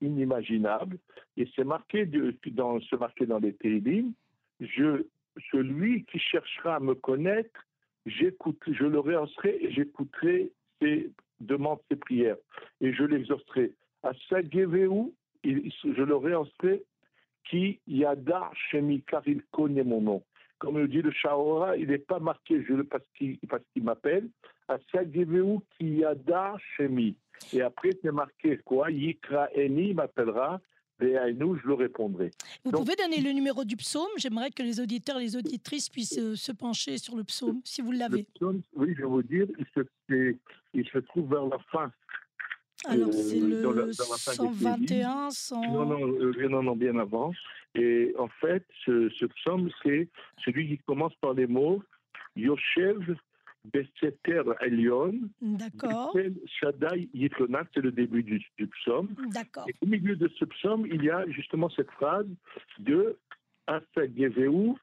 inimaginables. 0.00 0.98
Et 1.36 1.48
c'est 1.54 1.64
marqué, 1.64 2.06
dans, 2.06 2.78
marqué 2.98 3.26
dans 3.26 3.38
les 3.38 3.54
Télim, 3.54 4.12
je, 4.60 5.04
celui 5.50 6.04
qui 6.04 6.18
cherchera 6.18 6.76
à 6.76 6.80
me 6.80 6.94
connaître, 6.94 7.64
j'écoute, 8.06 8.62
je 8.66 8.84
le 8.84 9.00
réancerai 9.00 9.58
et 9.60 9.72
j'écouterai 9.72 10.52
ses 10.80 11.10
demandes, 11.40 11.80
ses 11.90 11.96
prières. 11.96 12.36
Et 12.80 12.92
je 12.92 13.04
l'exaucerai. 13.04 13.72
À 14.02 14.12
Sageveu, 14.28 15.12
je 15.44 16.02
le 16.02 16.16
réinstrai 16.16 16.82
qui 17.48 17.80
yada 17.86 18.50
shemi, 18.70 19.02
car 19.02 19.22
il 19.26 19.42
connaît 19.50 19.84
mon 19.84 20.00
nom. 20.00 20.22
Comme 20.58 20.78
le 20.78 20.88
dit 20.88 21.02
le 21.02 21.12
Shahora, 21.12 21.76
il 21.76 21.88
n'est 21.88 21.98
pas 21.98 22.18
marqué 22.18 22.64
je, 22.64 22.82
parce 22.82 23.04
qu'il 23.16 23.38
qu'il 23.72 23.84
m'appelle. 23.84 24.28
À 24.66 24.76
Sageveu 24.92 25.58
qui 25.76 25.98
yada 25.98 26.56
shemi. 26.76 27.16
Et 27.52 27.62
après, 27.62 27.90
c'est 28.02 28.12
marqué 28.12 28.58
quoi? 28.58 28.90
Yikra 28.90 29.48
Eni 29.54 29.94
m'appellera. 29.94 30.60
Et 31.00 31.16
à 31.16 31.30
nous, 31.32 31.56
je 31.56 31.68
le 31.68 31.74
répondrai. 31.74 32.32
Vous 32.64 32.72
pouvez 32.72 32.96
donner 32.96 33.20
le 33.20 33.30
numéro 33.30 33.64
du 33.64 33.76
psaume? 33.76 34.08
J'aimerais 34.16 34.50
que 34.50 34.64
les 34.64 34.80
auditeurs 34.80 35.18
les 35.18 35.36
auditrices 35.36 35.88
puissent 35.88 36.18
euh, 36.18 36.34
se 36.34 36.50
pencher 36.50 36.98
sur 36.98 37.14
le 37.14 37.22
psaume, 37.22 37.60
si 37.62 37.82
vous 37.82 37.92
l'avez. 37.92 38.26
Oui, 38.40 38.94
je 38.96 39.02
vais 39.02 39.06
vous 39.06 39.22
dire, 39.22 39.46
il 39.56 39.66
se, 39.76 40.34
il 40.74 40.88
se 40.88 40.98
trouve 40.98 41.30
vers 41.30 41.46
la 41.46 41.58
fin 41.70 41.92
Alors, 42.88 43.12
c'est 43.12 43.40
le 43.40 43.92
121, 43.92 45.30
100... 45.30 45.72
Non, 45.72 45.84
non, 45.84 46.48
non, 46.48 46.62
non, 46.62 46.76
bien 46.76 46.98
avant. 46.98 47.32
Et 47.74 48.14
en 48.18 48.28
fait, 48.28 48.64
ce, 48.84 49.10
ce 49.10 49.26
psaume, 49.26 49.70
c'est 49.82 50.08
celui 50.44 50.68
qui 50.68 50.78
commence 50.78 51.14
par 51.16 51.34
les 51.34 51.46
mots 51.46 51.82
Yoshev 52.36 53.16
Besseter 53.64 54.42
Elion. 54.60 55.12
D'accord. 55.42 56.16
Shaddai 56.46 57.08
Yitlonat, 57.12 57.64
c'est 57.74 57.80
le 57.80 57.92
début 57.92 58.22
du, 58.22 58.42
du 58.56 58.66
psaume. 58.68 59.08
D'accord. 59.32 59.66
Et 59.68 59.74
au 59.82 59.86
milieu 59.86 60.16
de 60.16 60.28
ce 60.38 60.44
psaume, 60.46 60.86
il 60.90 61.04
y 61.04 61.10
a 61.10 61.26
justement 61.28 61.68
cette 61.70 61.90
phrase 61.90 62.26
de 62.78 63.18
Asageveu, 63.66 64.74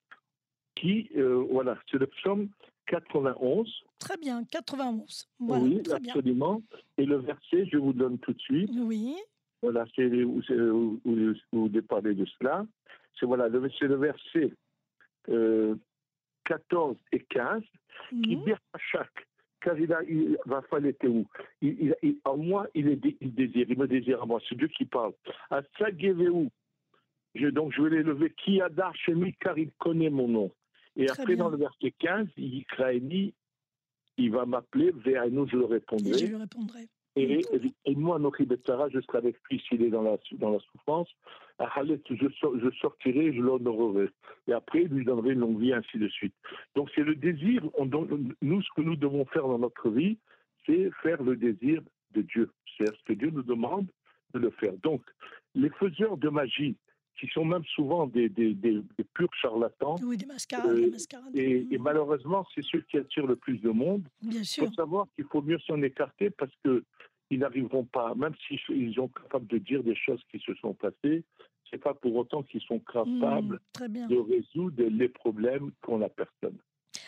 qui, 0.75 1.09
euh, 1.15 1.45
voilà, 1.50 1.77
c'est 1.89 1.97
le 1.97 2.07
psaume 2.07 2.50
91. 2.87 3.67
Très 3.99 4.17
bien, 4.17 4.43
91. 4.45 5.27
Voilà, 5.39 5.63
oui, 5.63 5.81
très 5.83 5.95
absolument. 5.95 6.61
Et 6.97 7.05
le 7.05 7.17
verset, 7.17 7.65
je 7.71 7.77
vous 7.77 7.93
donne 7.93 8.17
tout 8.19 8.33
de 8.33 8.39
suite. 8.39 8.69
Oui. 8.75 9.15
Voilà, 9.61 9.85
c'est 9.95 10.05
où, 10.23 10.41
où, 10.49 10.99
où, 11.05 11.33
où 11.53 11.69
vous 11.69 11.81
parlez 11.81 12.13
de 12.13 12.25
cela. 12.37 12.65
C'est 13.19 13.25
voilà, 13.25 13.47
le, 13.47 13.59
le 13.59 13.95
verset 13.95 14.51
euh, 15.29 15.75
14 16.45 16.97
et 17.11 17.19
15 17.21 17.63
qui 18.09 18.35
Mhm. 18.35 18.43
dit 18.45 18.51
à 18.51 18.77
chaque, 18.91 19.25
car 19.61 19.79
il, 19.79 19.91
a, 19.93 20.03
il 20.03 20.37
va 20.45 20.61
falloir 20.63 20.93
où? 21.05 21.25
Il, 21.61 21.95
En 22.25 22.37
moi, 22.37 22.67
il, 22.75 22.89
est, 22.89 22.97
dé- 22.97 23.17
il 23.21 23.33
désire, 23.33 23.65
il 23.69 23.77
me 23.79 23.87
désire 23.87 24.21
à 24.21 24.25
moi, 24.25 24.39
c'est 24.47 24.55
Dieu 24.55 24.67
qui 24.67 24.85
parle. 24.85 25.13
À 25.49 25.61
Sageveu, 25.79 26.49
je, 27.33 27.47
donc 27.47 27.73
je 27.73 27.81
vais 27.81 27.89
l'élever, 27.89 28.33
qui 28.43 28.61
a 28.61 28.69
car 29.39 29.57
il 29.57 29.71
connaît 29.79 30.09
mon 30.09 30.27
nom. 30.27 30.51
Et 30.95 31.05
Très 31.05 31.21
après, 31.21 31.35
bien. 31.35 31.43
dans 31.45 31.49
le 31.49 31.57
verset 31.57 31.91
15, 31.99 32.27
il 32.37 32.51
dit 32.51 32.65
Kraïni, 32.65 33.33
il 34.17 34.31
va 34.31 34.45
m'appeler, 34.45 34.91
vers 34.91 35.29
nous, 35.29 35.47
je 35.47 35.57
le 35.57 35.63
Et 35.63 35.67
je 35.67 35.73
répondrai. 35.73 36.27
lui 36.27 36.35
répondrai. 36.35 36.87
Et, 37.17 37.41
et 37.85 37.95
moi, 37.95 38.19
Nochi 38.19 38.45
Betsara, 38.45 38.89
je 38.89 38.99
serai 38.99 39.19
avec 39.19 39.37
lui 39.49 39.61
s'il 39.67 39.81
est 39.83 39.89
dans 39.89 40.01
la, 40.01 40.17
dans 40.33 40.49
la 40.51 40.59
souffrance. 40.59 41.09
À 41.59 41.65
Halet, 41.79 42.01
je, 42.09 42.15
je 42.15 42.69
sortirai, 42.81 43.33
je 43.33 43.39
l'honorerai. 43.41 44.09
Et 44.47 44.53
après, 44.53 44.83
je 44.83 44.93
lui 44.93 45.05
donnerai 45.05 45.31
une 45.31 45.39
longue 45.39 45.59
vie, 45.59 45.71
ainsi 45.71 45.97
de 45.97 46.09
suite. 46.09 46.33
Donc, 46.75 46.89
c'est 46.93 47.03
le 47.03 47.15
désir. 47.15 47.63
On, 47.77 47.85
nous, 47.85 48.61
ce 48.61 48.67
que 48.75 48.81
nous 48.81 48.97
devons 48.97 49.23
faire 49.25 49.47
dans 49.47 49.59
notre 49.59 49.89
vie, 49.89 50.17
c'est 50.65 50.91
faire 51.03 51.23
le 51.23 51.37
désir 51.37 51.81
de 52.13 52.21
Dieu. 52.21 52.51
C'est 52.77 52.87
ce 52.87 53.03
que 53.05 53.13
Dieu 53.13 53.29
nous 53.29 53.43
demande 53.43 53.87
de 54.33 54.39
le 54.39 54.49
faire. 54.49 54.73
Donc, 54.83 55.01
les 55.53 55.69
faiseurs 55.69 56.17
de 56.17 56.27
magie, 56.27 56.75
qui 57.19 57.27
sont 57.27 57.45
même 57.45 57.63
souvent 57.65 58.07
des, 58.07 58.29
des, 58.29 58.53
des- 58.53 58.81
des 58.98 59.03
purs 59.13 59.34
charlatans, 59.41 59.95
Oui, 60.03 60.17
des 60.17 60.25
mascarades, 60.25 60.72
Euh, 60.72 60.86
des 60.86 60.91
mascarades. 60.91 61.36
et, 61.36 61.67
et 61.72 61.77
malheureusement, 61.77 62.45
c'est 62.53 62.63
ceux 62.63 62.81
qui 62.81 62.98
attirent 62.98 63.27
le 63.27 63.36
plus 63.36 63.57
de 63.60 63.69
monde. 63.69 64.07
Bien 64.22 64.39
Il 64.41 64.45
sûr. 64.45 64.65
faut 64.67 64.74
savoir 64.74 65.07
qu'il 65.15 65.25
faut 65.25 65.41
mieux 65.41 65.60
s'en 65.60 65.81
écarter 65.81 66.29
parce 66.29 66.51
que 66.63 66.84
ils 67.31 67.39
n'arriveront 67.39 67.86
pas, 67.86 68.13
même 68.15 68.34
s'ils 68.48 68.60
ils 68.69 68.93
sont 68.93 69.07
capables 69.07 69.48
de 69.48 69.57
dire 69.57 69.81
des 69.84 69.95
choses 69.95 70.22
qui 70.31 70.39
se 70.39 70.53
sont 70.55 70.74
passées, 70.75 71.24
c'est 71.72 71.79
pas 71.81 71.93
pour 71.95 72.15
autant 72.15 72.43
qu'ils 72.43 72.62
sont 72.62 72.79
capables 72.79 73.60
Très 73.74 73.89
bien. 73.89 74.07
de 74.07 74.15
résoudre 74.17 74.84
les 74.84 75.10
problèmes 75.10 75.72
qu'ont 75.81 75.98
la 75.98 76.10
personne. 76.10 76.57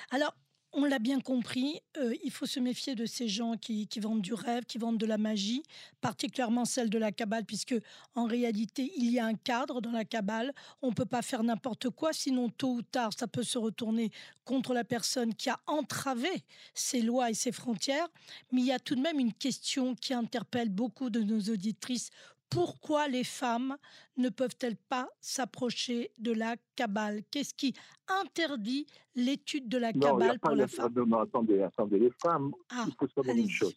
Alors, 0.10 0.34
on 0.78 0.86
l'a 0.86 1.00
bien 1.00 1.20
compris, 1.20 1.82
euh, 1.98 2.14
il 2.24 2.30
faut 2.30 2.46
se 2.46 2.60
méfier 2.60 2.94
de 2.94 3.08
ces 3.08 3.28
gens 3.28 3.58
qui, 3.58 3.88
qui 3.88 4.00
vendent 4.00 4.22
du 4.22 4.36
rêve, 4.36 4.64
qui 4.64 4.78
vendent 4.78 5.00
de 5.00 5.08
la 5.08 5.18
magie, 5.18 5.64
particulièrement 6.02 6.66
celle 6.66 6.92
de 6.92 7.00
la 7.00 7.12
Kabbale, 7.12 7.46
puisque 7.46 7.74
en 8.14 8.26
réalité, 8.26 8.92
il 8.96 9.10
y 9.10 9.20
a 9.20 9.26
un 9.26 9.34
cadre 9.34 9.82
dans 9.82 9.92
la 9.92 10.06
Kabbale. 10.06 10.54
On 10.84 10.90
ne 10.90 10.94
peut 10.94 11.06
pas 11.06 11.24
faire 11.24 11.42
n'importe 11.42 11.90
quoi, 11.90 12.14
sinon 12.14 12.50
tôt 12.50 12.76
ou 12.76 12.82
tard, 12.84 13.10
ça 13.18 13.28
peut 13.28 13.42
se 13.42 13.58
retourner 13.58 14.12
contre 14.46 14.76
la 14.76 14.84
personne 14.84 15.34
qui 15.34 15.50
a 15.50 15.60
entravé 15.66 16.30
ses 16.76 17.02
lois 17.02 17.32
et 17.32 17.34
ses 17.34 17.52
frontières. 17.52 18.08
Mais 18.52 18.62
il 18.62 18.68
y 18.68 18.72
a 18.72 18.80
tout 18.80 18.94
de 18.94 19.02
même 19.02 19.20
une 19.20 19.34
question 19.34 19.96
qui 19.96 20.14
interpelle 20.14 20.70
beaucoup 20.70 21.10
de 21.10 21.22
nos 21.22 21.40
auditrices. 21.52 22.12
Pourquoi 22.50 23.08
les 23.08 23.24
femmes 23.24 23.78
ne 24.16 24.30
peuvent-elles 24.30 24.78
pas 24.90 25.10
s'approcher 25.20 26.12
de 26.18 26.32
la 26.32 26.56
Kabbale? 26.76 27.22
Qu'est-ce 27.32 27.54
qui 27.54 27.74
interdit 28.08 28.86
l'étude 29.16 29.68
de 29.68 29.78
la 29.78 29.92
pas 29.94 30.38
pour 30.40 30.56
la 30.56 30.68
femme? 30.68 30.94
non, 31.06 31.20
attendez, 31.20 31.62
attendez. 31.62 32.00
Les 32.00 32.12
femmes, 32.24 32.52
Ah, 32.70 32.86
il 32.88 32.94
faut 32.98 33.08
savoir 33.14 33.36
une 33.36 33.50
chose. 33.50 33.76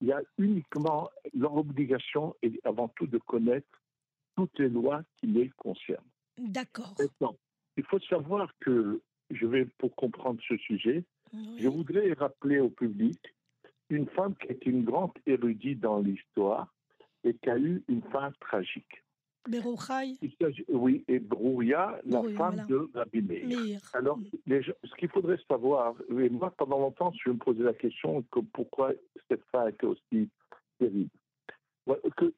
Il 0.00 0.08
y 0.08 0.12
a 0.12 0.20
uniquement 0.38 1.10
leur 1.34 1.54
obligation 1.56 2.34
est 2.42 2.58
avant 2.64 2.88
tout 2.88 3.06
de 3.06 3.18
connaître 3.18 3.66
toutes 4.36 4.58
les 4.58 4.68
lois 4.68 5.02
qui 5.16 5.26
les 5.26 5.50
concernent. 5.56 6.06
D'accord. 6.36 6.94
Maintenant, 6.98 7.36
il 7.76 7.84
faut 7.84 7.98
savoir 8.00 8.52
que, 8.60 9.00
je 9.30 9.46
vais 9.46 9.64
pour 9.78 9.94
comprendre 9.96 10.40
ce 10.46 10.56
sujet, 10.56 11.04
Oui. 11.32 11.56
Je 11.58 11.68
voudrais 11.68 12.12
rappeler 12.14 12.58
au 12.58 12.70
public 12.70 13.18
une 13.90 14.06
femme 14.08 14.34
qui 14.36 14.48
est 14.48 14.64
une 14.66 14.84
grande 14.84 15.12
érudite 15.26 15.80
dans 15.80 16.00
l'histoire 16.00 16.72
et 17.24 17.34
qui 17.34 17.50
a 17.50 17.58
eu 17.58 17.82
une 17.88 18.02
fin 18.02 18.32
tragique. 18.40 19.02
Berouchaï, 19.48 20.18
oui, 20.68 21.04
et 21.08 21.18
Brouya, 21.20 22.00
la 22.04 22.18
Brouya, 22.18 22.36
femme 22.36 22.54
voilà. 22.56 22.64
de 22.66 22.90
Rabbi 22.94 23.22
Meir. 23.22 23.80
Alors, 23.94 24.18
les 24.46 24.62
gens- 24.62 24.72
ce 24.84 24.94
qu'il 24.96 25.08
faudrait 25.08 25.38
savoir, 25.48 25.94
et 26.18 26.28
moi 26.28 26.50
pendant 26.50 26.78
longtemps, 26.78 27.12
je 27.24 27.30
me 27.30 27.36
posais 27.38 27.62
la 27.62 27.72
question 27.72 28.22
que 28.30 28.40
pourquoi 28.40 28.92
cette 29.28 29.42
fin 29.50 29.68
était 29.68 29.86
aussi 29.86 30.28
terrible. 30.78 31.08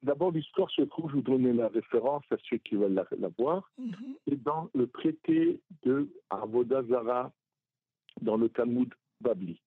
D'abord, 0.04 0.30
l'histoire 0.30 0.70
se 0.70 0.82
trouve, 0.82 1.10
je 1.10 1.16
vous 1.16 1.22
donner 1.22 1.52
la 1.52 1.66
référence 1.68 2.22
à 2.30 2.36
ceux 2.48 2.58
qui 2.58 2.76
veulent 2.76 2.94
la, 2.94 3.06
la 3.18 3.28
voir, 3.36 3.68
Mhm. 3.78 4.14
et 4.28 4.36
dans 4.36 4.70
le 4.74 4.86
traité 4.86 5.60
de 5.82 6.08
Avodazara, 6.30 7.32
dans 8.22 8.36
le 8.36 8.48
Talmud 8.50 8.94
Babli. 9.20 9.60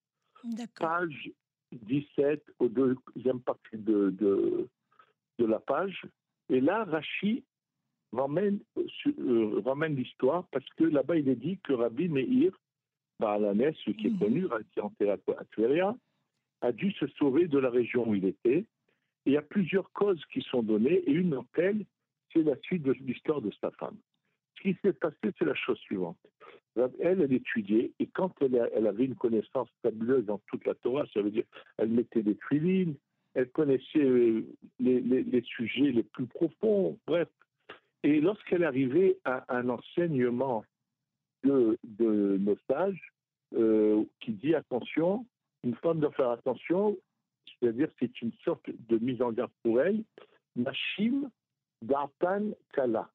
Page 0.80 1.32
17, 1.74 2.46
au 2.60 2.70
deuxième 2.70 3.42
partie 3.42 3.78
de, 3.78 4.12
de, 4.12 4.70
de 5.40 5.46
la 5.46 5.60
page. 5.60 6.02
Et 6.50 6.62
là, 6.62 6.84
Rachi 6.86 7.44
ramène, 8.12 8.60
euh, 9.08 9.62
ramène 9.66 9.96
l'histoire 9.96 10.48
parce 10.52 10.68
que 10.78 10.84
là-bas, 10.84 11.18
il 11.18 11.30
est 11.30 11.36
dit 11.36 11.58
que 11.64 11.74
Rabbi 11.74 12.10
Meir, 12.10 12.52
Baalanes, 13.20 13.74
celui 13.84 13.96
qui 13.98 14.08
est 14.08 14.12
Mhm. 14.12 14.20
connu, 14.20 14.48
qui 14.72 14.80
est 14.80 14.84
enterré 14.84 15.12
à 15.12 15.46
Tveria, 15.52 15.96
a 16.62 16.72
dû 16.72 16.92
se 16.94 17.08
sauver 17.08 17.48
de 17.48 17.58
la 17.60 17.70
région 17.70 18.08
où 18.08 18.16
il 18.16 18.26
était. 18.26 18.66
Et 19.26 19.32
il 19.32 19.34
y 19.34 19.38
a 19.38 19.42
plusieurs 19.42 19.92
causes 19.94 20.24
qui 20.32 20.42
sont 20.42 20.64
données, 20.64 20.98
et 21.08 21.12
une 21.12 21.32
d'entre 21.32 21.60
elles, 21.60 21.86
c'est 22.32 22.44
la 22.44 22.58
suite 22.62 22.84
de 22.84 22.92
l'histoire 22.94 23.42
de 23.42 23.52
sa 23.62 23.72
femme. 23.72 23.98
Ce 24.58 24.62
qui 24.64 24.78
s'est 24.82 24.94
passé, 24.94 25.18
c'est 25.38 25.46
la 25.46 25.56
chose 25.56 25.78
suivante. 25.80 26.18
Elle, 26.76 27.22
elle 27.22 27.34
étudiait, 27.34 27.92
et 28.00 28.08
quand 28.08 28.34
elle, 28.42 28.60
a- 28.60 28.70
elle 28.74 28.88
avait 28.88 29.06
une 29.06 29.16
connaissance 29.16 29.70
fabuleuse 29.82 30.26
dans 30.26 30.40
toute 30.48 30.66
la 30.66 30.74
Torah, 30.76 31.06
ça 31.14 31.22
veut 31.22 31.32
dire 31.32 31.46
elle 31.78 31.90
mettait 31.90 32.24
des 32.24 32.38
filines, 32.50 32.96
elle 33.34 33.50
connaissait 33.50 34.00
euh, 34.00 34.46
les, 34.80 35.44
sujets 35.46 35.92
les 35.92 36.04
plus 36.04 36.28
profonds, 36.28 36.98
bref. 37.08 37.28
Et 38.04 38.20
lorsqu'elle 38.20 38.64
arrivait 38.64 39.18
à 39.26 39.46
un 39.56 39.70
enseignement 39.70 40.64
de, 41.44 41.78
de 41.84 42.38
nos 42.40 42.58
sages, 42.70 43.14
euh, 43.56 44.04
qui 44.20 44.32
dit 44.32 44.56
attention, 44.56 45.26
une 45.64 45.76
femme 45.76 46.00
doit 46.00 46.12
faire 46.12 46.30
attention, 46.30 46.98
c'est-à-dire 47.60 47.90
c'est 48.00 48.22
une 48.22 48.32
sorte 48.44 48.68
de 48.90 48.98
mise 48.98 49.22
en 49.22 49.32
garde 49.32 49.52
pour 49.62 49.80
elle, 49.80 50.04
Kala. 52.74 53.10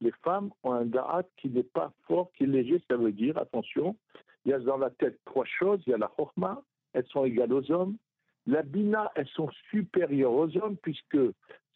Les 0.00 0.12
femmes 0.22 0.50
ont 0.64 0.72
un 0.72 0.86
da'at 0.86 1.24
qui 1.36 1.48
n'est 1.48 1.62
pas 1.62 1.92
fort, 2.06 2.30
qui 2.32 2.44
est 2.44 2.46
léger, 2.46 2.82
ça 2.88 2.96
veut 2.96 3.12
dire, 3.12 3.38
attention, 3.38 3.96
il 4.44 4.50
y 4.50 4.52
a 4.52 4.58
dans 4.58 4.76
la 4.76 4.90
tête 4.90 5.18
trois 5.24 5.44
choses, 5.44 5.80
il 5.86 5.90
y 5.90 5.94
a 5.94 5.98
la 5.98 6.10
chokma, 6.16 6.62
elles 6.92 7.06
sont 7.06 7.24
égales 7.24 7.52
aux 7.52 7.70
hommes, 7.70 7.96
la 8.46 8.62
bina, 8.62 9.10
elles 9.14 9.28
sont 9.28 9.50
supérieures 9.70 10.32
aux 10.32 10.56
hommes, 10.58 10.76
puisque 10.76 11.18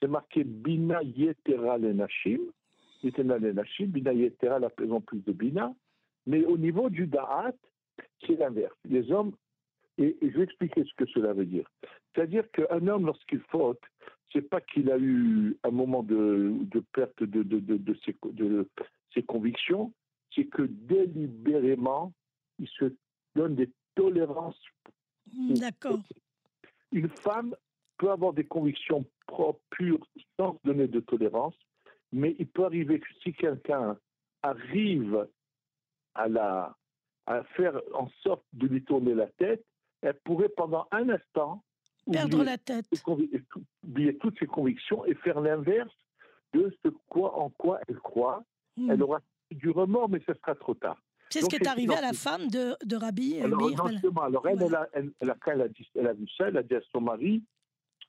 c'est 0.00 0.08
marqué 0.08 0.44
bina 0.44 1.02
yetera 1.02 1.78
le 1.78 1.92
nashim, 1.92 2.40
yetera 3.02 3.38
le 3.38 3.52
nashim, 3.52 3.86
bina 3.86 4.12
yetera, 4.12 4.58
la 4.58 4.70
présence 4.70 5.04
plus 5.04 5.24
de 5.24 5.32
bina, 5.32 5.74
mais 6.26 6.44
au 6.44 6.58
niveau 6.58 6.90
du 6.90 7.06
da'at, 7.06 7.54
c'est 8.26 8.36
l'inverse. 8.36 8.76
Les 8.88 9.10
hommes, 9.10 9.32
et, 9.96 10.16
je 10.20 10.28
vais 10.28 10.44
expliquer 10.44 10.84
ce 10.84 10.94
que 10.94 11.06
cela 11.06 11.32
veut 11.32 11.46
dire. 11.46 11.68
C'est-à-dire 12.14 12.48
qu'un 12.52 12.86
homme, 12.86 13.06
lorsqu'il 13.06 13.40
faute, 13.50 13.82
c'est 14.32 14.42
pas 14.42 14.60
qu'il 14.60 14.90
a 14.90 14.98
eu 14.98 15.56
un 15.64 15.70
moment 15.70 16.02
de, 16.02 16.54
perte 16.92 17.22
de 17.22 18.68
ses 19.14 19.22
convictions, 19.22 19.92
c'est 20.34 20.44
que 20.44 20.62
délibérément, 20.62 22.12
il 22.58 22.68
se 22.68 22.92
donne 23.34 23.54
des 23.54 23.70
tolérances. 23.94 24.60
D'accord. 25.32 26.00
Une 26.92 27.08
femme 27.08 27.54
peut 27.98 28.10
avoir 28.10 28.32
des 28.32 28.44
convictions 28.44 29.04
propres, 29.26 29.60
pures, 29.70 30.06
sans 30.38 30.54
se 30.54 30.58
donner 30.64 30.88
de 30.88 31.00
tolérance, 31.00 31.54
mais 32.12 32.34
il 32.38 32.46
peut 32.46 32.64
arriver 32.64 33.00
que 33.00 33.12
si 33.22 33.32
quelqu'un 33.32 33.98
arrive 34.42 35.28
à, 36.14 36.28
la, 36.28 36.76
à 37.26 37.42
faire 37.44 37.80
en 37.94 38.08
sorte 38.22 38.44
de 38.52 38.66
lui 38.66 38.82
tourner 38.84 39.14
la 39.14 39.26
tête, 39.26 39.64
elle 40.02 40.18
pourrait 40.24 40.48
pendant 40.48 40.86
un 40.90 41.08
instant 41.08 41.62
Perdre 42.10 42.42
la 42.42 42.56
tête. 42.56 42.86
oublier 43.82 44.16
toutes 44.16 44.38
ses 44.38 44.46
convictions 44.46 45.04
et 45.04 45.14
faire 45.16 45.40
l'inverse 45.40 45.94
de 46.54 46.74
ce 46.82 46.88
quoi, 47.08 47.38
en 47.38 47.50
quoi 47.50 47.80
elle 47.86 47.98
croit. 47.98 48.42
Hmm. 48.76 48.90
Elle 48.90 49.02
aura 49.02 49.20
du 49.50 49.68
remords, 49.70 50.08
mais 50.08 50.20
ce 50.26 50.32
sera 50.34 50.54
trop 50.54 50.74
tard. 50.74 50.98
C'est 51.30 51.40
ce 51.42 51.46
qui 51.48 51.56
est 51.56 51.66
arrivé 51.66 51.94
à 51.94 52.00
la 52.00 52.12
femme 52.12 52.48
de, 52.48 52.74
de 52.84 52.96
Rabbi 52.96 53.38
euh, 53.40 53.44
Alors, 53.44 53.68
Meir. 53.68 53.76
non 54.04 54.20
alors 54.22 54.46
elle, 54.48 54.58
Voilà. 54.58 54.88
elle, 54.94 55.00
a, 55.02 55.04
elle, 55.04 55.12
elle 55.20 55.30
a- 55.30 55.36
quand 55.40 55.50
elle 55.52 55.62
a, 55.62 55.68
dit- 55.68 55.90
elle 55.94 56.06
a 56.06 56.12
vu 56.14 56.26
ça, 56.36 56.48
elle 56.48 56.56
a 56.56 56.62
dit 56.62 56.74
à 56.74 56.80
son 56.92 57.00
mari 57.00 57.42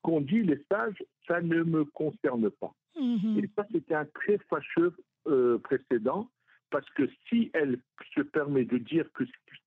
qu'ont 0.02 0.22
dit 0.22 0.42
les 0.44 0.64
sages, 0.72 1.04
ça 1.28 1.42
ne 1.42 1.64
me 1.64 1.84
concerne 1.86 2.50
pas. 2.50 2.74
Mhm. 3.00 3.40
Et 3.44 3.50
ça, 3.56 3.66
c'était 3.72 3.96
un 3.96 4.06
très 4.06 4.38
fâcheux 4.50 4.94
euh, 5.28 5.58
précédent, 5.60 6.30
parce 6.70 6.90
que 6.92 7.10
si 7.28 7.52
elle 7.54 7.80
se 8.16 8.22
permet 8.22 8.64
de 8.66 8.78
dire 8.78 9.06
que 9.14 9.24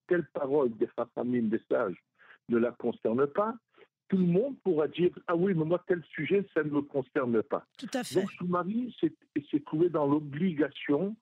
telle 0.08 0.26
parole 0.32 0.70
des 0.76 0.88
familles 1.14 1.42
des 1.42 1.60
sages 1.70 1.96
ne 2.48 2.56
la 2.58 2.72
concerne 2.72 3.26
pas, 3.26 3.54
tout 4.08 4.16
le 4.18 4.24
monde 4.26 4.56
pourra 4.62 4.88
dire 4.88 5.10
Ah 5.26 5.36
oui, 5.36 5.54
mais 5.54 5.64
moi, 5.64 5.82
tel 5.86 6.02
sujet, 6.14 6.46
ça 6.54 6.62
ne 6.62 6.70
me 6.70 6.82
concerne 6.82 7.42
pas. 7.42 7.66
Tout 7.78 7.86
à 7.94 8.02
fait. 8.04 8.20
Donc, 8.20 8.30
son 8.38 8.44
mari 8.46 8.94
s'est 9.00 9.12
s'est 9.50 9.60
trouvé 9.60 9.88
dans 9.88 10.06
l'obligation 10.06 11.16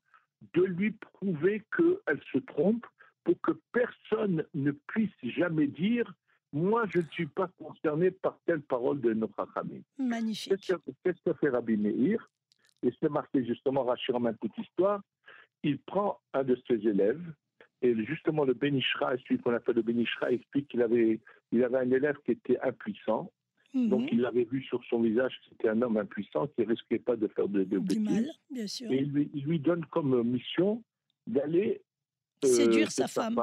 de 0.54 0.62
lui 0.62 0.92
prouver 0.92 1.62
qu'elle 1.76 2.20
se 2.32 2.38
trompe 2.38 2.86
pour 3.24 3.40
que 3.40 3.52
personne 3.72 4.44
ne 4.54 4.70
puisse 4.72 5.10
jamais 5.22 5.66
dire 5.66 6.12
Moi, 6.52 6.84
je 6.88 6.98
ne 6.98 7.06
suis 7.10 7.26
pas 7.26 7.48
concerné 7.58 8.10
par 8.10 8.38
telle 8.46 8.62
parole 8.62 9.00
de 9.00 9.12
notre 9.12 9.46
famille. 9.52 9.84
Magnifique. 9.98 10.54
Qu'est-ce 10.66 11.22
que, 11.22 11.32
fait 11.34 11.48
Rabbi 11.48 11.76
Meir? 11.76 12.28
Et 12.82 12.92
c'est 13.00 13.10
marqué 13.10 13.44
justement, 13.44 13.84
Rachir 13.84 14.16
en 14.16 14.32
toute 14.34 14.56
histoire. 14.58 15.02
Il 15.62 15.78
prend 15.78 16.18
un 16.32 16.42
de 16.42 16.56
ses 16.66 16.86
élèves, 16.88 17.22
et 17.82 17.94
justement 18.06 18.44
le 18.44 18.54
Benishra, 18.54 19.16
celui 19.18 19.38
qu'on 19.38 19.54
appelle 19.54 19.76
le 19.76 19.82
Benishra, 19.82 20.32
explique 20.32 20.68
qu'il 20.68 20.80
avait, 20.82 21.20
il 21.52 21.62
avait 21.62 21.78
un 21.78 21.90
élève 21.90 22.16
qui 22.24 22.32
était 22.32 22.58
impuissant. 22.60 23.30
Mhm. 23.72 23.88
Donc 23.88 24.08
il 24.12 24.20
l'avait 24.20 24.44
vu 24.44 24.62
sur 24.64 24.82
son 24.84 25.00
visage 25.00 25.32
que 25.40 25.44
c'était 25.50 25.68
un 25.68 25.80
homme 25.82 25.96
impuissant 25.96 26.46
qui 26.48 26.64
risquait 26.64 26.98
pas 26.98 27.16
de 27.16 27.28
faire 27.28 27.48
de, 27.48 27.62
de 27.64 27.78
bêtises. 27.78 28.00
mal, 28.00 28.26
bien 28.50 28.66
sûr. 28.66 28.90
Et 28.90 28.96
il 28.98 29.10
lui, 29.12 29.30
il 29.34 29.44
lui 29.44 29.58
donne 29.60 29.84
comme 29.86 30.22
mission 30.24 30.82
d'aller 31.26 31.80
euh, 32.44 32.48
Séduire 32.48 32.90
sa 32.90 33.06
femme. 33.06 33.40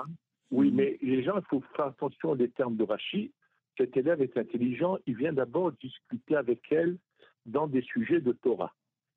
Oui, 0.51 0.69
Mhm. 0.69 0.75
mais 0.75 0.97
les 1.01 1.23
gens, 1.23 1.37
il 1.37 1.45
faut 1.49 1.61
faire 1.75 1.85
attention 1.87 2.35
des 2.35 2.49
termes 2.49 2.75
de 2.77 2.83
Rachid. 2.83 3.31
Cet 3.77 3.95
élève 3.95 4.21
est 4.21 4.35
intelligent, 4.37 4.97
il 5.05 5.15
vient 5.15 5.33
d'abord 5.33 5.71
discuter 5.73 6.35
avec 6.35 6.61
elle 6.71 6.97
dans 7.45 7.67
des 7.67 7.81
sujets 7.83 8.19
de 8.21 8.31
Torah. 8.33 8.73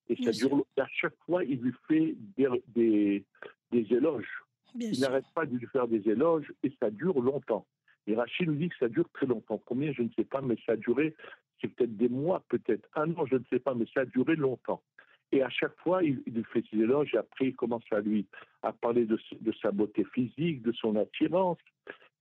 Et 0.09 0.17
ça 0.17 0.31
Bien 0.33 0.49
dure, 0.49 0.67
à 0.77 0.87
chaque 0.89 1.17
fois, 1.25 1.45
il 1.45 1.61
lui 1.61 1.73
fait 1.89 2.15
des, 2.37 2.49
des, 2.69 3.25
des 3.73 3.87
éloges. 3.95 4.29
Bien 4.75 4.91
Il 4.93 5.01
n'arrête 5.01 5.25
pas 5.35 5.47
de 5.47 5.57
lui 5.57 5.67
faire 5.69 5.89
des 5.89 6.07
éloges 6.09 6.53
et 6.63 6.71
ça 6.79 6.91
dure 6.91 7.21
longtemps. 7.21 7.67
Et 8.11 8.17
Rachid 8.17 8.49
nous 8.49 8.57
dit 8.57 8.69
que 8.69 8.77
ça 8.77 8.89
dure 8.89 9.09
très 9.13 9.27
longtemps. 9.27 9.63
Combien, 9.65 9.93
je 9.93 10.03
ne 10.03 10.09
sais 10.17 10.25
pas, 10.25 10.41
mais 10.41 10.57
ça 10.67 10.73
a 10.73 10.77
duré, 10.77 11.15
c'est 11.61 11.69
peut-être 11.69 11.97
des 11.97 12.09
mois, 12.09 12.43
peut-être 12.49 12.89
un 12.97 13.15
an, 13.15 13.25
je 13.25 13.37
ne 13.37 13.45
sais 13.49 13.61
pas, 13.61 13.73
mais 13.73 13.87
ça 13.95 14.01
a 14.01 14.05
duré 14.05 14.35
longtemps. 14.35 14.83
Et 15.31 15.45
à 15.45 15.49
chaque 15.49 15.79
fois, 15.79 16.03
il, 16.03 16.21
il 16.27 16.45
fait 16.47 16.65
ses 16.69 16.79
éloges 16.79 17.15
et 17.15 17.19
après, 17.19 17.47
il 17.47 17.55
commence 17.55 17.85
à 17.93 18.01
lui 18.01 18.27
à 18.63 18.73
parler 18.73 19.05
de, 19.05 19.17
sa 19.63 19.71
beauté 19.71 20.05
physique, 20.13 20.63
de 20.63 20.73
son 20.73 20.97
attirance. 20.97 21.59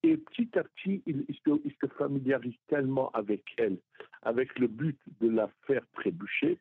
Et 0.04 0.16
petit 0.16 0.50
à 0.60 0.64
petit, 0.64 1.02
il, 1.08 1.26
se, 1.44 1.60
il 1.66 1.74
se 1.82 1.88
familiarise 1.98 2.54
tellement 2.68 3.10
avec 3.14 3.44
elle, 3.58 3.80
avec 4.22 4.60
le 4.60 4.68
but 4.68 5.00
de 5.22 5.30
la 5.30 5.50
faire 5.66 5.82
trébucher. 5.94 6.60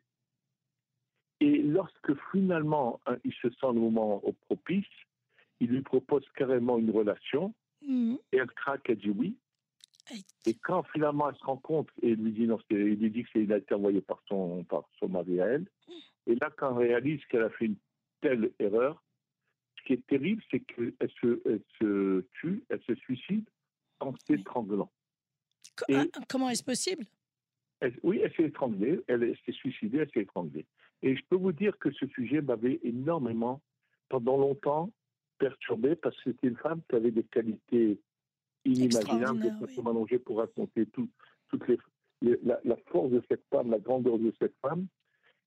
Et 1.39 1.61
lorsque 1.61 2.15
finalement, 2.31 2.99
hein, 3.05 3.17
il 3.23 3.33
se 3.33 3.49
sent 3.51 3.73
le 3.75 3.79
moment 3.79 4.23
propice, 4.47 4.87
il 5.59 5.69
lui 5.69 5.83
propose 5.83 6.25
carrément 6.35 6.79
une 6.79 6.89
relation. 6.89 7.53
Mhm. 7.81 8.17
Et 8.31 8.37
elle 8.37 8.51
craque, 8.51 8.89
elle 8.89 8.97
dit 8.97 9.09
oui. 9.09 9.37
Et 10.47 10.55
quand 10.55 10.83
finalement 10.91 11.29
elle 11.29 11.35
se 11.35 11.43
rend 11.43 11.57
compte 11.57 11.89
et 12.01 12.15
lui 12.15 12.31
dit 12.31 12.47
non, 12.47 12.57
il 12.71 12.77
lui 12.77 13.11
dit 13.11 13.23
que 13.23 13.29
c'est 13.33 13.43
il 13.43 13.53
a 13.53 13.57
été 13.57 13.75
envoyé 13.75 14.01
par 14.01 14.21
son 14.27 14.63
par 14.63 14.89
son 14.99 15.07
mari 15.09 15.39
à 15.39 15.45
elle. 15.47 15.67
Et 16.27 16.35
là, 16.35 16.49
quand 16.57 16.79
elle 16.79 16.87
réalise 16.87 17.23
qu'elle 17.25 17.43
a 17.43 17.49
fait 17.51 17.65
une 17.65 17.75
telle 18.21 18.51
erreur, 18.59 19.03
ce 19.77 19.83
qui 19.85 19.93
est 19.93 20.07
terrible, 20.07 20.41
c'est 20.51 20.59
qu'elle 20.61 20.93
se, 21.21 21.41
elle 21.45 21.61
se 21.79 22.25
tue, 22.33 22.63
elle 22.69 22.81
se 22.83 22.95
suicide 22.95 23.47
en 23.99 24.13
s'étranglant. 24.27 24.91
Ah, 25.93 26.05
Comment 26.27 26.49
est-ce 26.49 26.63
possible? 26.63 27.05
Elle- 27.79 27.97
oui, 28.03 28.19
elle 28.23 28.33
s'est 28.35 28.43
étranglée, 28.43 28.99
elle 29.07 29.35
s'est 29.45 29.51
suicidée, 29.53 29.99
elle 29.99 30.11
s'est 30.11 30.21
étranglée. 30.21 30.65
Et 31.01 31.15
je 31.15 31.23
peux 31.29 31.37
vous 31.37 31.53
dire 31.53 31.77
que 31.79 31.91
ce 31.91 32.05
sujet 32.07 32.41
m'avait 32.41 32.79
énormément, 32.83 33.61
pendant 34.09 34.37
longtemps, 34.37 34.91
perturbé 35.39 35.95
parce 35.95 36.15
que 36.17 36.31
c'était 36.31 36.47
une 36.47 36.57
femme 36.57 36.81
qui 36.89 36.95
avait 36.95 37.11
des 37.11 37.23
qualités 37.23 37.99
inimaginables. 38.65 39.39
Peux 39.59 39.65
oui. 39.67 39.75
pas 39.75 39.81
m'allonger 39.81 40.19
pour 40.19 40.37
raconter 40.37 40.85
tout, 40.87 41.09
toutes 41.49 41.67
les, 41.67 41.77
les- 42.21 42.39
la, 42.43 42.59
la 42.63 42.75
force 42.91 43.09
de 43.11 43.23
cette 43.27 43.43
femme, 43.49 43.71
la 43.71 43.79
grandeur 43.79 44.19
de 44.19 44.33
cette 44.39 44.55
femme. 44.61 44.87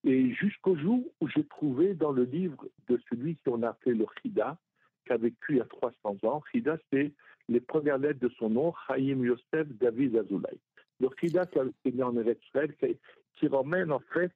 Et 0.04 0.32
jusqu'au 0.34 0.76
jour 0.76 1.04
où 1.20 1.28
j'ai 1.28 1.44
trouvé 1.44 1.94
dans 1.94 2.10
le 2.12 2.24
livre 2.24 2.66
de 2.88 2.98
celui 3.08 3.36
qu'on 3.44 3.62
a 3.62 3.68
appelé 3.68 3.94
le 3.94 4.06
Chida, 4.20 4.58
qui 5.06 5.12
a 5.12 5.16
vécu 5.16 5.52
il 5.52 5.56
y 5.58 5.60
a 5.60 5.64
300 5.64 6.16
ans. 6.24 6.42
Chida, 6.50 6.76
c'est 6.92 7.12
les 7.48 7.60
premières 7.60 7.98
lettres 7.98 8.20
de 8.20 8.28
son 8.30 8.50
nom, 8.50 8.72
Chaim 8.86 9.22
Yosef 9.24 9.68
David 9.78 10.16
Azoulay. 10.16 10.58
Le 11.00 11.08
Chida 11.20 11.46
qui 11.46 11.58
est 11.58 11.94
né 11.94 12.02
en 12.02 12.16
Eretz 12.16 12.42
Israël, 12.46 12.74
qui, 12.76 12.96
qui 13.36 13.46
ramène 13.48 13.92
en 13.92 14.00
fait, 14.12 14.32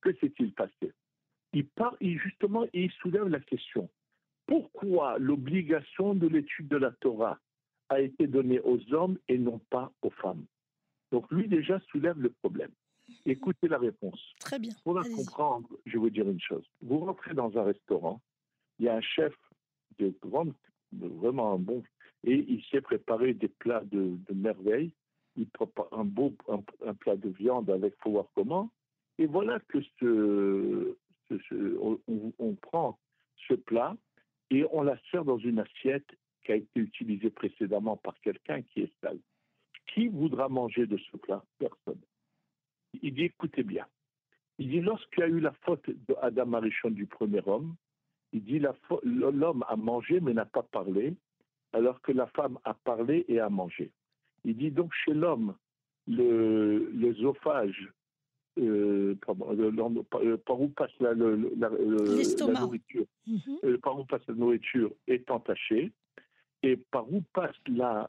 que 0.00 0.12
s'est-il 0.14 0.52
passé? 0.52 0.92
Il, 1.52 1.66
part, 1.66 1.96
il 2.00 2.18
justement, 2.18 2.64
il 2.72 2.90
soulève 2.92 3.28
la 3.28 3.40
question 3.40 3.88
pourquoi 4.46 5.18
l'obligation 5.18 6.14
de 6.14 6.26
l'étude 6.28 6.68
de 6.68 6.76
la 6.76 6.90
Torah 6.92 7.38
a 7.88 8.00
été 8.00 8.26
donnée 8.26 8.60
aux 8.60 8.78
hommes 8.92 9.18
et 9.28 9.38
non 9.38 9.58
pas 9.70 9.92
aux 10.02 10.10
femmes? 10.10 10.44
Donc 11.12 11.30
lui 11.30 11.48
déjà 11.48 11.80
soulève 11.90 12.18
le 12.20 12.30
problème. 12.30 12.70
Écoutez 13.26 13.68
la 13.68 13.78
réponse. 13.78 14.20
Très 14.40 14.58
bien. 14.58 14.72
Pour 14.82 14.94
la 14.94 15.02
comprendre, 15.16 15.68
je 15.86 15.92
vais 15.92 15.98
vous 15.98 16.10
dire 16.10 16.28
une 16.28 16.40
chose. 16.40 16.64
Vous 16.82 16.98
rentrez 16.98 17.34
dans 17.34 17.56
un 17.58 17.62
restaurant, 17.64 18.20
il 18.78 18.86
y 18.86 18.88
a 18.88 18.96
un 18.96 19.00
chef 19.02 19.34
de 19.98 20.12
grande, 20.22 20.54
de 20.92 21.06
vraiment 21.06 21.52
un 21.52 21.58
bon, 21.58 21.82
et 22.24 22.34
il 22.48 22.62
sait 22.70 22.80
préparer 22.80 23.34
des 23.34 23.48
plats 23.48 23.84
de, 23.84 24.16
de 24.28 24.34
merveille. 24.34 24.92
Il 25.36 25.46
prépare 25.48 25.88
un 25.92 26.04
beau 26.04 26.32
un, 26.48 26.62
un 26.86 26.94
plat 26.94 27.16
de 27.16 27.28
viande 27.28 27.68
avec 27.70 27.94
faut 28.02 28.10
voir 28.12 28.26
comment. 28.34 28.70
Et 29.18 29.26
voilà 29.26 29.60
que 29.68 29.78
ce, 30.00 30.96
ce- 31.28 31.38
ce- 31.48 31.76
on, 31.80 32.00
on- 32.08 32.32
on 32.38 32.54
prend 32.54 32.98
ce 33.48 33.54
plat 33.54 33.96
et 34.50 34.64
on 34.72 34.82
la 34.82 34.98
sert 35.10 35.24
dans 35.24 35.38
une 35.38 35.58
assiette 35.58 36.08
qui 36.44 36.52
a 36.52 36.56
été 36.56 36.80
utilisée 36.80 37.30
précédemment 37.30 37.96
par 37.96 38.18
quelqu'un 38.20 38.62
qui 38.62 38.80
est 38.80 38.92
sale. 39.00 39.18
Qui 39.92 40.08
voudra 40.08 40.48
manger 40.48 40.86
de 40.86 40.96
ce 40.96 41.16
plat? 41.16 41.42
Personne. 41.58 42.00
Il 43.02 43.14
dit 43.14 43.24
écoutez 43.24 43.62
bien. 43.62 43.86
Il 44.58 44.68
dit 44.68 44.80
lorsqu'il 44.80 45.20
y 45.20 45.24
a 45.24 45.28
eu 45.28 45.40
la 45.40 45.52
faute 45.62 45.88
d'Adam 46.08 46.52
Arichon 46.54 46.90
du 46.90 47.06
premier 47.06 47.40
homme, 47.46 47.74
il 48.32 48.44
dit 48.44 48.60
l'homme 49.02 49.64
a 49.68 49.76
mangé 49.76 50.20
mais 50.20 50.32
n'a 50.32 50.44
pas 50.44 50.62
parlé, 50.62 51.14
alors 51.72 52.00
que 52.02 52.12
la 52.12 52.26
femme 52.28 52.58
a 52.64 52.74
parlé 52.74 53.24
et 53.28 53.40
a 53.40 53.48
mangé. 53.48 53.90
Il 54.44 54.56
dit 54.56 54.70
donc 54.70 54.92
chez 55.04 55.14
l'homme, 55.14 55.56
l'œsophage, 56.06 57.90
euh, 58.58 59.14
pardon, 59.26 59.52
le- 59.52 59.70
le- 59.70 59.82
euh, 60.32 60.36
par 60.38 60.60
où 60.60 60.68
passe 60.68 60.92
la, 61.00 61.12
le- 61.14 61.36
nourriture, 62.60 63.04
Mhm. 63.26 63.78
par 63.78 63.98
où 63.98 64.04
passe 64.04 64.22
la 64.28 64.34
nourriture 64.34 64.92
est 65.08 65.28
entaché, 65.30 65.92
et 66.62 66.76
par 66.76 67.12
où 67.12 67.20
passe 67.32 67.56
la 67.66 68.08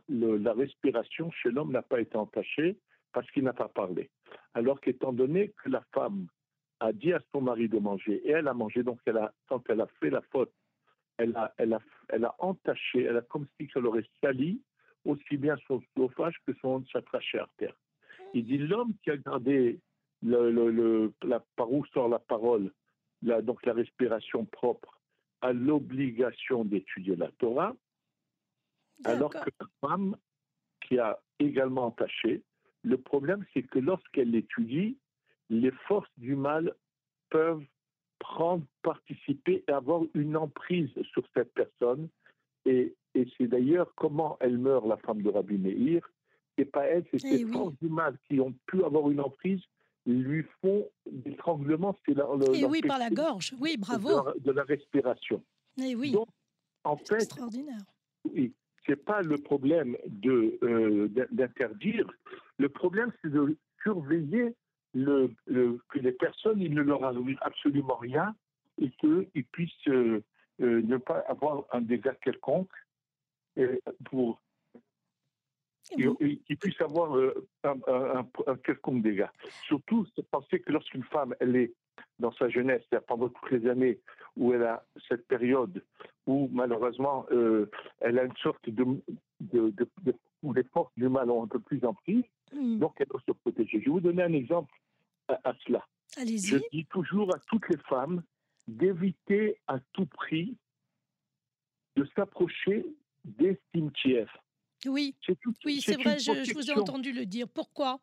respiration 0.54 1.32
chez 1.32 1.50
l'homme 1.52 1.72
n'a 1.72 1.82
pas 1.82 2.00
été 2.00 2.16
entachée 2.16 2.78
parce 3.12 3.30
qu'il 3.32 3.44
n'a 3.44 3.54
pas 3.54 3.70
parlé. 3.70 4.10
Alors 4.54 4.80
qu'étant 4.82 5.14
donné 5.14 5.50
que 5.64 5.70
la 5.70 5.82
femme 5.94 6.28
a 6.80 6.92
dit 6.94 7.14
à 7.14 7.22
son 7.32 7.42
mari 7.42 7.68
de 7.70 7.80
manger, 7.80 8.22
et 8.28 8.32
elle 8.32 8.48
a 8.48 8.54
mangé, 8.54 8.84
donc 8.84 9.00
elle 9.06 9.18
a, 9.18 9.34
quand 9.48 9.64
elle 9.70 9.82
a 9.82 9.88
fait 10.00 10.10
la 10.10 10.22
faute, 10.32 10.52
elle 11.18 11.36
a, 11.36 11.54
elle 11.58 11.74
a, 11.74 11.80
elle 12.10 12.26
a 12.26 12.36
entaché, 12.40 13.04
elle 13.04 13.18
a 13.18 13.22
comme 13.22 13.48
si 13.60 13.70
elle 13.76 13.86
aurait 13.88 14.06
sali 14.22 14.62
aussi 15.06 15.38
bien 15.38 15.56
son 15.68 15.82
oesophage 15.98 16.36
que 16.46 16.54
son, 16.62 16.84
sa 16.92 17.02
trachée 17.02 17.40
artère. 17.40 17.74
Il 18.34 18.46
dit 18.46 18.58
l'homme 18.58 18.94
qui 19.04 19.12
a 19.12 19.18
gardé 19.18 19.80
le, 20.26 20.52
le- 20.52 20.72
le- 20.72 21.14
la, 21.24 21.40
par 21.56 21.72
où 21.72 21.86
sort 21.94 22.10
la 22.10 22.20
parole, 22.20 22.72
la, 23.22 23.42
donc 23.42 23.66
la 23.66 23.74
respiration 23.74 24.46
propre, 24.46 25.00
a 25.42 25.54
l'obligation 25.54 26.66
d'étudier 26.66 27.16
la 27.16 27.32
Torah, 27.40 27.76
alors 29.04 29.32
que 29.32 29.50
la 29.60 29.68
femme 29.82 30.18
qui 30.82 30.98
a 31.00 31.20
également 31.40 31.86
entaché, 31.88 32.42
le 32.84 32.98
problème 32.98 33.46
c'est 33.54 33.64
que 33.64 33.80
lorsqu'elle 33.80 34.32
l'étudie, 34.32 34.98
les 35.50 35.72
forces 35.88 36.10
du 36.18 36.36
mal 36.36 36.74
peuvent 37.30 37.66
prendre, 38.20 38.66
participer 38.82 39.64
et 39.68 39.72
avoir 39.72 40.02
une 40.14 40.38
emprise 40.38 40.90
sur 41.12 41.24
cette 41.34 41.54
personne. 41.54 42.08
Et, 42.66 42.96
et 43.14 43.28
c'est 43.38 43.48
d'ailleurs 43.48 43.94
comment 43.96 44.38
elle 44.40 44.58
meurt, 44.58 44.88
la 44.88 44.98
femme 44.98 45.22
de 45.22 45.30
Rabbi 45.30 45.58
Meir. 45.58 46.02
C'est 46.58 46.66
pas 46.66 46.86
elle, 46.86 47.04
c'est 47.12 47.24
Eh 47.26 47.38
ces 47.38 47.44
oui. 47.44 47.52
forces 47.52 47.76
du 47.82 47.90
mal 47.90 48.18
qui 48.28 48.40
ont 48.40 48.54
pu 48.66 48.84
avoir 48.84 49.12
une 49.12 49.20
emprise, 49.20 49.62
lui 50.06 50.46
font 50.62 50.88
l'étranglement, 51.26 51.96
c'est 52.06 52.14
la, 52.14 52.26
le- 52.38 52.56
Et 52.56 52.66
oui, 52.66 52.82
par 52.82 53.00
la 53.00 53.10
gorge. 53.10 53.54
Oui, 53.60 53.76
de 53.76 53.82
bravo. 53.82 54.10
la- 54.26 54.34
de 54.40 54.52
la 54.52 54.64
respiration. 54.64 55.44
Et 55.82 55.96
oui, 55.96 56.12
Donc, 56.12 56.28
en 56.84 56.96
fait, 56.98 57.16
extraordinaire. 57.16 57.82
oui, 58.32 58.54
c'est 58.86 59.04
pas 59.04 59.22
le 59.22 59.38
problème 59.38 59.98
de 60.06 60.58
euh, 60.64 61.08
d'in- 61.10 61.28
d'interdire. 61.32 62.10
Le 62.58 62.70
problème, 62.70 63.12
c'est 63.22 63.32
de 63.32 63.58
surveiller 63.82 64.56
le, 64.94 65.32
le- 65.48 65.80
que 65.90 66.00
les 66.00 66.12
personnes, 66.12 66.62
il 66.62 66.74
ne 66.74 66.82
leur 66.82 67.04
arrive 67.04 67.38
absolument 67.42 67.96
rien 67.98 68.36
et 68.80 68.90
qu'ils 69.02 69.46
puissent 69.52 69.88
euh, 69.88 70.22
euh, 70.62 70.82
ne 70.84 70.98
pas 70.98 71.20
avoir 71.28 71.66
un 71.72 71.82
dégât 71.82 72.16
quelconque 72.24 72.72
pour 74.06 74.40
qui 75.90 76.56
puisse 76.56 76.80
avoir 76.82 77.16
euh, 77.18 77.48
un, 77.64 78.56
quelconque 78.64 79.04
dégât. 79.04 79.32
Surtout, 79.68 80.08
penser 80.32 80.60
que 80.60 80.72
lorsqu'une 80.72 81.04
femme, 81.04 81.36
elle 81.40 81.56
est 81.56 81.74
dans 82.20 82.32
sa 82.34 82.50
jeunesse, 82.50 82.84
pendant 83.08 83.30
toutes 83.30 83.52
les 83.52 83.70
années 83.70 84.00
où 84.36 84.54
elle 84.54 84.64
a 84.64 84.84
cette 85.08 85.28
période 85.28 85.84
où 86.28 86.50
malheureusement 86.52 87.26
euh, 87.32 87.70
elle 88.00 88.20
a 88.20 88.24
une 88.24 88.36
sorte 88.38 88.70
de, 88.70 88.86
de, 89.42 89.88
où 90.42 90.54
les 90.54 90.64
forces 90.64 90.94
du 90.98 91.10
mal 91.10 91.30
ont 91.30 91.44
un 91.44 91.48
peu 91.48 91.60
plus 91.60 91.84
emprise, 91.86 92.24
hmm. 92.54 92.80
donc 92.80 92.94
elle 93.00 93.08
doit 93.08 93.22
se 93.26 93.32
protéger. 93.32 93.80
Je 93.80 93.86
vais 93.86 93.92
vous 93.92 94.00
donner 94.00 94.24
un 94.24 94.34
exemple 94.34 94.74
à, 95.28 95.40
à 95.50 95.54
cela. 95.66 95.86
Je 96.18 96.58
dis 96.72 96.86
toujours 96.86 97.34
à 97.36 97.40
toutes 97.48 97.68
les 97.70 97.78
femmes 97.90 98.24
d'éviter 98.68 99.60
à 99.68 99.80
tout 99.94 100.06
prix 100.06 100.58
de 101.96 102.08
s'approcher 102.16 102.86
des 103.24 103.60
cimetières. 103.74 104.45
Oui, 104.88 105.16
oui 105.66 105.82
c'est 105.82 106.02
vrai, 106.02 106.20
je, 106.20 106.54
vous 106.54 106.72
ai 106.72 106.74
entendu 106.74 107.12
le 107.12 107.26
dire. 107.26 107.48
Pourquoi? 107.48 108.00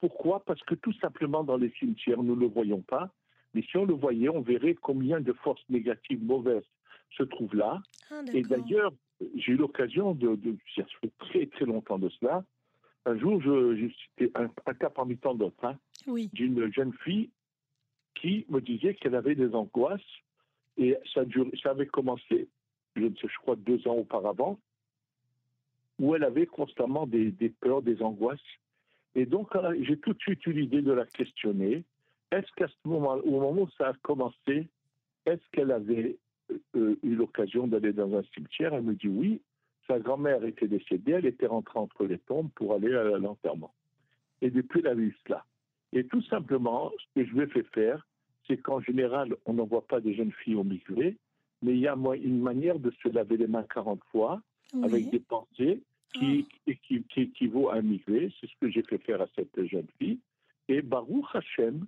Pourquoi? 0.00 0.44
Parce 0.44 0.62
que 0.62 0.74
tout 0.74 0.92
simplement 0.94 1.44
dans 1.44 1.56
les 1.56 1.70
cimetières, 1.78 2.22
nous 2.22 2.36
ne 2.36 2.40
le 2.40 2.46
voyons 2.46 2.82
pas. 2.82 3.10
Mais 3.54 3.62
si 3.62 3.76
on 3.76 3.84
le 3.84 3.94
voyait, 3.94 4.28
on 4.28 4.40
verrait 4.40 4.74
combien 4.74 5.20
de 5.20 5.32
forces 5.32 5.62
négatives, 5.68 6.22
mauvaises 6.24 6.64
se 7.16 7.22
trouvent 7.22 7.54
là. 7.54 7.80
Ah, 8.10 8.22
et 8.32 8.42
d'ailleurs, 8.42 8.92
j'ai 9.36 9.52
eu 9.52 9.56
l'occasion 9.56 10.14
de, 10.14 10.36
de, 10.36 10.56
ça 10.74 10.84
fait 11.00 11.12
très 11.18 11.46
très 11.46 11.66
longtemps 11.66 11.98
de 11.98 12.08
cela. 12.20 12.44
Un 13.04 13.18
jour, 13.18 13.40
je, 13.42 13.90
c'était 14.16 14.32
un, 14.38 14.48
cas 14.74 14.90
parmi 14.90 15.18
tant 15.18 15.34
d'autres, 15.34 15.64
hein, 15.64 15.76
d'une 16.06 16.72
jeune 16.72 16.92
fille 17.04 17.30
qui 18.14 18.46
me 18.48 18.60
disait 18.60 18.94
qu'elle 18.94 19.14
avait 19.14 19.34
des 19.34 19.54
angoisses 19.54 20.00
et 20.76 20.96
ça, 21.12 21.22
ça 21.62 21.70
avait 21.70 21.86
commencé, 21.86 22.48
je, 22.96 23.06
je 23.06 23.38
crois, 23.42 23.56
deux 23.56 23.86
ans 23.88 23.96
auparavant 23.96 24.58
où 25.98 26.14
elle 26.14 26.24
avait 26.24 26.46
constamment 26.46 27.06
des, 27.06 27.32
peurs, 27.60 27.82
des 27.82 28.02
angoisses. 28.02 28.40
Et 29.14 29.26
donc, 29.26 29.48
j'ai 29.80 29.98
tout 29.98 30.14
de 30.14 30.20
suite 30.20 30.44
eu 30.46 30.52
l'idée 30.52 30.82
de 30.82 30.92
la 30.92 31.04
questionner. 31.06 31.84
Est-ce 32.30 32.50
qu'à 32.56 32.68
ce 32.68 32.88
moment, 32.88 33.14
au 33.14 33.40
moment 33.40 33.62
où 33.62 33.68
ça 33.76 33.88
a 33.88 33.92
commencé, 34.02 34.68
est-ce 35.26 35.42
qu'elle 35.52 35.70
avait 35.70 36.16
euh, 36.76 36.96
eu 37.02 37.14
l'occasion 37.14 37.66
d'aller 37.66 37.92
dans 37.92 38.16
un 38.16 38.22
cimetière? 38.34 38.74
Elle 38.74 38.82
me 38.82 38.94
dit 38.94 39.08
oui. 39.08 39.40
Sa 39.86 39.98
grand-mère 39.98 40.44
était 40.44 40.68
décédée, 40.68 41.12
elle 41.12 41.26
était 41.26 41.46
rentrée 41.46 41.78
entre 41.78 42.04
les 42.06 42.18
tombes 42.18 42.50
pour 42.54 42.72
aller 42.74 42.94
à 42.94 43.18
l'enterrement. 43.18 43.74
Et 44.40 44.50
depuis, 44.50 44.80
elle 44.80 44.86
a 44.86 44.94
vu 44.94 45.16
cela. 45.26 45.44
Et 45.92 46.06
tout 46.06 46.22
simplement, 46.22 46.90
ce 46.98 47.20
que 47.20 47.26
je 47.26 47.34
lui 47.34 47.42
ai 47.42 47.46
fait 47.48 47.66
faire, 47.74 48.06
c'est 48.46 48.56
qu'en 48.56 48.80
général, 48.80 49.36
on 49.44 49.54
n'envoie 49.54 49.86
pas 49.86 50.00
des 50.00 50.14
jeunes 50.14 50.32
filles 50.32 50.54
au 50.54 50.64
migré, 50.64 51.16
mais 51.62 51.72
il 51.72 51.80
y 51.80 51.88
a 51.88 51.94
une 51.94 52.40
manière 52.40 52.78
de 52.78 52.90
se 53.02 53.08
laver 53.08 53.36
les 53.36 53.46
mains 53.46 53.64
40 53.64 54.00
fois 54.10 54.40
avec 54.82 55.10
des 55.10 55.20
pensées 55.20 55.82
qui, 56.14 56.46
ah. 56.68 56.72
qui, 56.86 57.02
qui, 57.04 57.20
équivaut 57.20 57.70
à 57.70 57.80
migré. 57.82 58.32
C'est 58.40 58.48
ce 58.48 58.56
que 58.60 58.70
j'ai 58.70 58.82
fait 58.82 58.98
faire 58.98 59.20
à 59.20 59.26
cette 59.34 59.64
jeune 59.66 59.86
fille. 59.98 60.18
Et 60.68 60.82
Baruch 60.82 61.26
Hashem, 61.34 61.86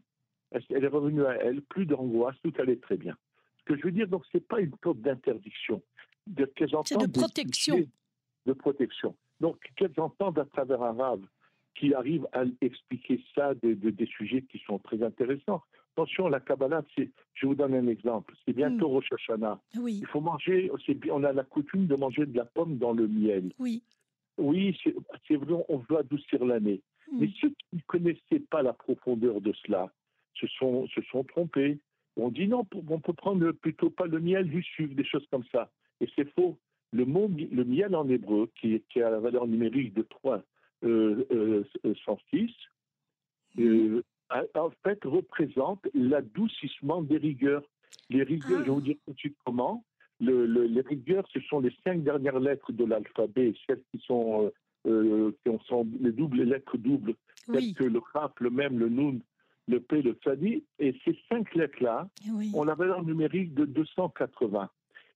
elle 0.51 0.85
est 0.85 0.89
revenue 0.89 1.25
à 1.25 1.35
elle, 1.35 1.63
plus 1.63 1.87
d'angoisse, 1.87 2.37
tout 2.43 2.53
allait 2.59 2.77
très 2.77 2.97
bien. 2.97 3.17
Ce 3.59 3.65
que 3.65 3.77
je 3.77 3.83
veux 3.83 3.93
dire, 3.93 4.09
donc, 4.09 4.25
ce 4.31 4.37
n'est 4.37 4.43
pas 4.43 4.61
une 4.61 4.75
sorte 4.83 4.99
d'interdiction. 5.01 5.83
C'est 6.27 6.99
de 6.99 7.07
protection. 7.07 7.87
De 8.47 8.53
protection. 8.53 9.15
Donc, 9.41 9.59
qu'elles 9.77 9.99
entendent 9.99 10.39
à 10.39 10.45
travers 10.45 10.83
un 10.83 10.93
rave 10.93 11.23
qui 11.75 11.95
arrive 11.95 12.27
à 12.33 12.45
expliquer 12.61 13.21
ça 13.35 13.55
de, 13.55 13.75
des 13.75 14.07
sujets 14.07 14.43
qui 14.43 14.59
sont 14.67 14.79
très 14.79 15.03
intéressants. 15.03 15.63
Attention, 15.93 16.29
la 16.29 16.41
Kabbalah, 16.41 16.83
je 16.97 17.47
vous 17.47 17.55
donne 17.55 17.75
un 17.75 17.87
exemple. 17.87 18.35
C'est 18.45 18.53
bientôt 18.53 18.89
hmm. 18.89 18.93
Rosh 18.93 19.13
Hashanah. 19.13 19.61
Oui. 19.77 19.99
Il 20.01 20.07
faut 20.07 20.21
manger, 20.21 20.71
on 21.11 21.23
a 21.23 21.33
la 21.33 21.45
coutume 21.45 21.87
de 21.87 21.95
manger 21.95 22.27
de 22.27 22.37
la 22.37 22.45
pomme 22.45 22.79
dans 22.79 22.93
le 22.93 23.07
miel. 23.07 23.53
Oui. 23.59 23.83
Oui, 24.37 24.77
c'est 25.29 25.37
vrai, 25.37 25.65
on 25.69 25.79
veut 25.79 25.99
adoucir 25.99 26.45
l'année. 26.45 26.81
Hmm. 27.11 27.19
Mais 27.21 27.31
ceux 27.41 27.51
qui 27.51 27.77
ne 27.77 27.81
connaissaient 27.87 28.45
pas 28.51 28.63
la 28.63 28.73
profondeur 28.73 29.41
de 29.41 29.53
cela 29.65 29.93
se 30.35 30.47
sont, 30.49 30.89
se 30.89 31.01
sont 31.03 31.23
trompés. 31.25 31.79
On 32.17 32.29
dit 32.29 32.49
non, 32.49 32.67
on 32.89 33.01
peut 33.01 33.13
prendre 33.13 33.53
plutôt 33.53 33.91
pas 33.91 34.07
le 34.07 34.21
miel 34.21 34.49
du 34.49 34.63
sucre, 34.63 34.95
des 34.95 35.05
choses 35.05 35.27
comme 35.31 35.45
ça. 35.53 35.71
Et 36.01 36.09
c'est 36.17 36.29
faux. 36.35 36.57
Le 36.93 37.05
mot 37.05 37.29
le 37.29 37.65
miel 37.65 37.95
en 37.97 38.09
hébreu, 38.09 38.51
qui, 38.61 38.81
qui, 38.89 39.03
a 39.03 39.11
la 39.11 39.19
valeur 39.19 39.47
numérique 39.49 39.95
de 39.95 40.03
3, 40.03 40.37
euh, 40.37 40.41
106, 40.85 42.51
euh, 43.59 44.03
euh, 44.33 44.45
en 44.55 44.71
fait 44.83 44.99
représente 45.05 45.87
l'adoucissement 45.95 47.03
des 47.03 47.19
rigueurs. 47.19 47.63
Les 48.11 48.23
rigueurs, 48.23 48.61
je 48.61 48.65
vais 48.65 48.71
vous 48.71 48.81
dire 48.81 48.97
tout 49.07 49.13
de 49.13 49.19
suite 49.19 49.37
comment 49.45 49.85
les 50.21 50.81
rigueurs, 50.81 51.25
ce 51.33 51.41
sont 51.41 51.61
les 51.61 51.75
cinq 51.85 52.03
dernières 52.03 52.41
lettres 52.41 52.73
de 52.73 52.85
l'alphabet, 52.85 53.55
celles 53.67 53.83
qui 53.91 53.99
sont, 54.07 54.53
euh, 54.87 54.91
euh, 54.91 55.33
qui 55.45 55.67
sont 55.67 55.87
les 56.01 56.13
doubles 56.13 56.43
lettres 56.43 56.79
doubles, 56.79 57.15
telles 57.53 57.75
que 57.75 57.85
le 57.85 58.01
rap, 58.13 58.39
le 58.41 58.51
même, 58.51 58.79
le 58.79 58.89
nun, 58.89 59.19
le 59.69 59.81
p, 59.81 60.03
le 60.03 60.13
tsadi. 60.13 60.65
Et 60.79 60.95
ces 61.05 61.19
cinq 61.29 61.55
lettres-là 61.55 62.09
ont 62.55 62.65
la 62.65 62.75
valeur 62.75 63.03
numérique 63.03 63.55
de 63.55 63.65
280. 63.65 64.71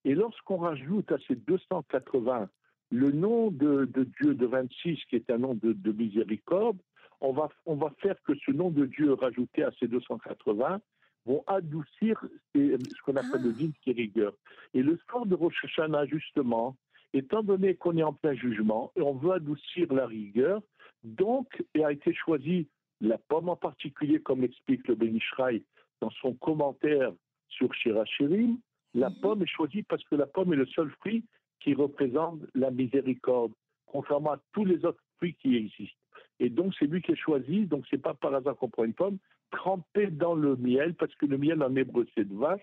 Et 0.04 0.14
lorsqu'on 0.14 0.58
rajoute 0.58 1.10
à 1.12 1.18
ces 1.26 1.36
280 1.36 2.48
le 2.90 3.10
nom 3.10 3.50
de, 3.50 3.86
Dieu 4.20 4.34
de 4.34 4.46
26, 4.46 5.04
qui 5.08 5.16
est 5.16 5.30
un 5.30 5.38
nom 5.38 5.54
de, 5.54 5.72
de 5.72 5.92
miséricorde, 5.92 6.78
on 7.20 7.32
va, 7.32 7.48
on 7.66 7.74
va 7.74 7.92
faire 8.00 8.16
que 8.22 8.32
ce 8.46 8.50
nom 8.50 8.70
de 8.70 8.86
Dieu 8.86 9.12
rajouté 9.12 9.62
à 9.64 9.70
ces 9.78 9.88
280 9.88 10.80
vont 11.26 11.44
adoucir 11.46 12.24
ce 12.54 13.02
qu'on 13.04 13.16
appelle 13.16 13.42
le 13.42 13.50
vin 13.50 13.70
qui 13.82 13.92
rigueur. 13.92 14.32
Et 14.72 14.82
le 14.82 14.98
sort 15.10 15.26
de 15.26 15.34
Rosh 15.34 15.64
Hashanah, 15.64 16.06
justement, 16.06 16.76
étant 17.12 17.42
donné 17.42 17.74
qu'on 17.74 17.96
est 17.96 18.02
en 18.02 18.12
plein 18.12 18.34
jugement 18.34 18.92
et 18.96 19.02
on 19.02 19.14
veut 19.14 19.32
adoucir 19.32 19.92
la 19.92 20.06
rigueur, 20.06 20.62
donc 21.04 21.62
et 21.74 21.84
a 21.84 21.92
été 21.92 22.14
choisi 22.14 22.68
la 23.00 23.18
pomme 23.18 23.48
en 23.48 23.56
particulier, 23.56 24.20
comme 24.20 24.40
l'explique 24.40 24.86
le 24.88 24.94
Benishraï 24.94 25.62
dans 26.00 26.10
son 26.10 26.34
commentaire 26.34 27.12
sur 27.48 27.72
Shirachirim, 27.74 28.58
la 28.94 29.10
mhm. 29.10 29.20
pomme 29.20 29.42
est 29.42 29.46
choisie 29.46 29.82
parce 29.82 30.04
que 30.04 30.14
la 30.14 30.26
pomme 30.26 30.52
est 30.52 30.56
le 30.56 30.66
seul 30.66 30.90
fruit 31.00 31.24
qui 31.60 31.74
représente 31.74 32.40
la 32.54 32.70
miséricorde, 32.70 33.52
contrairement 33.86 34.32
à 34.32 34.40
tous 34.52 34.64
les 34.64 34.84
autres 34.84 35.02
fruits 35.16 35.34
qui 35.34 35.56
existent. 35.56 35.98
Et 36.40 36.50
donc 36.50 36.74
c'est 36.78 36.86
lui 36.86 37.02
qui 37.02 37.12
est 37.12 37.16
choisi, 37.16 37.66
donc 37.66 37.84
c'est 37.90 38.02
pas 38.02 38.14
par 38.14 38.34
hasard 38.34 38.56
qu'on 38.56 38.68
prend 38.68 38.84
une 38.84 38.94
pomme, 38.94 39.18
trempé 39.50 40.08
dans 40.08 40.34
le 40.34 40.56
miel, 40.56 40.94
parce 40.94 41.14
que 41.16 41.26
le 41.26 41.38
miel 41.38 41.62
en 41.62 41.74
hébreu 41.74 42.06
c'est 42.14 42.28
de 42.28 42.34
vache, 42.34 42.62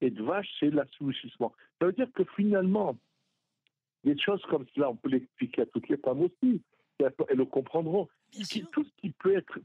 et 0.00 0.10
de 0.10 0.22
vache 0.22 0.48
c'est 0.60 0.70
l'assouchissement. 0.70 1.52
Ça 1.78 1.86
veut 1.86 1.92
dire 1.92 2.10
que 2.12 2.24
finalement, 2.36 2.96
des 4.04 4.18
choses 4.18 4.42
comme 4.42 4.66
cela, 4.74 4.90
on 4.90 4.96
peut 4.96 5.08
l'expliquer 5.08 5.62
à 5.62 5.66
toutes 5.66 5.88
les 5.88 5.96
femmes 5.96 6.22
aussi, 6.22 6.62
elles 6.98 7.36
le 7.36 7.44
comprendront. 7.44 8.08
tout 8.72 8.84
ce 8.84 8.90
qui 9.00 9.10
peut 9.10 9.36
être, 9.36 9.58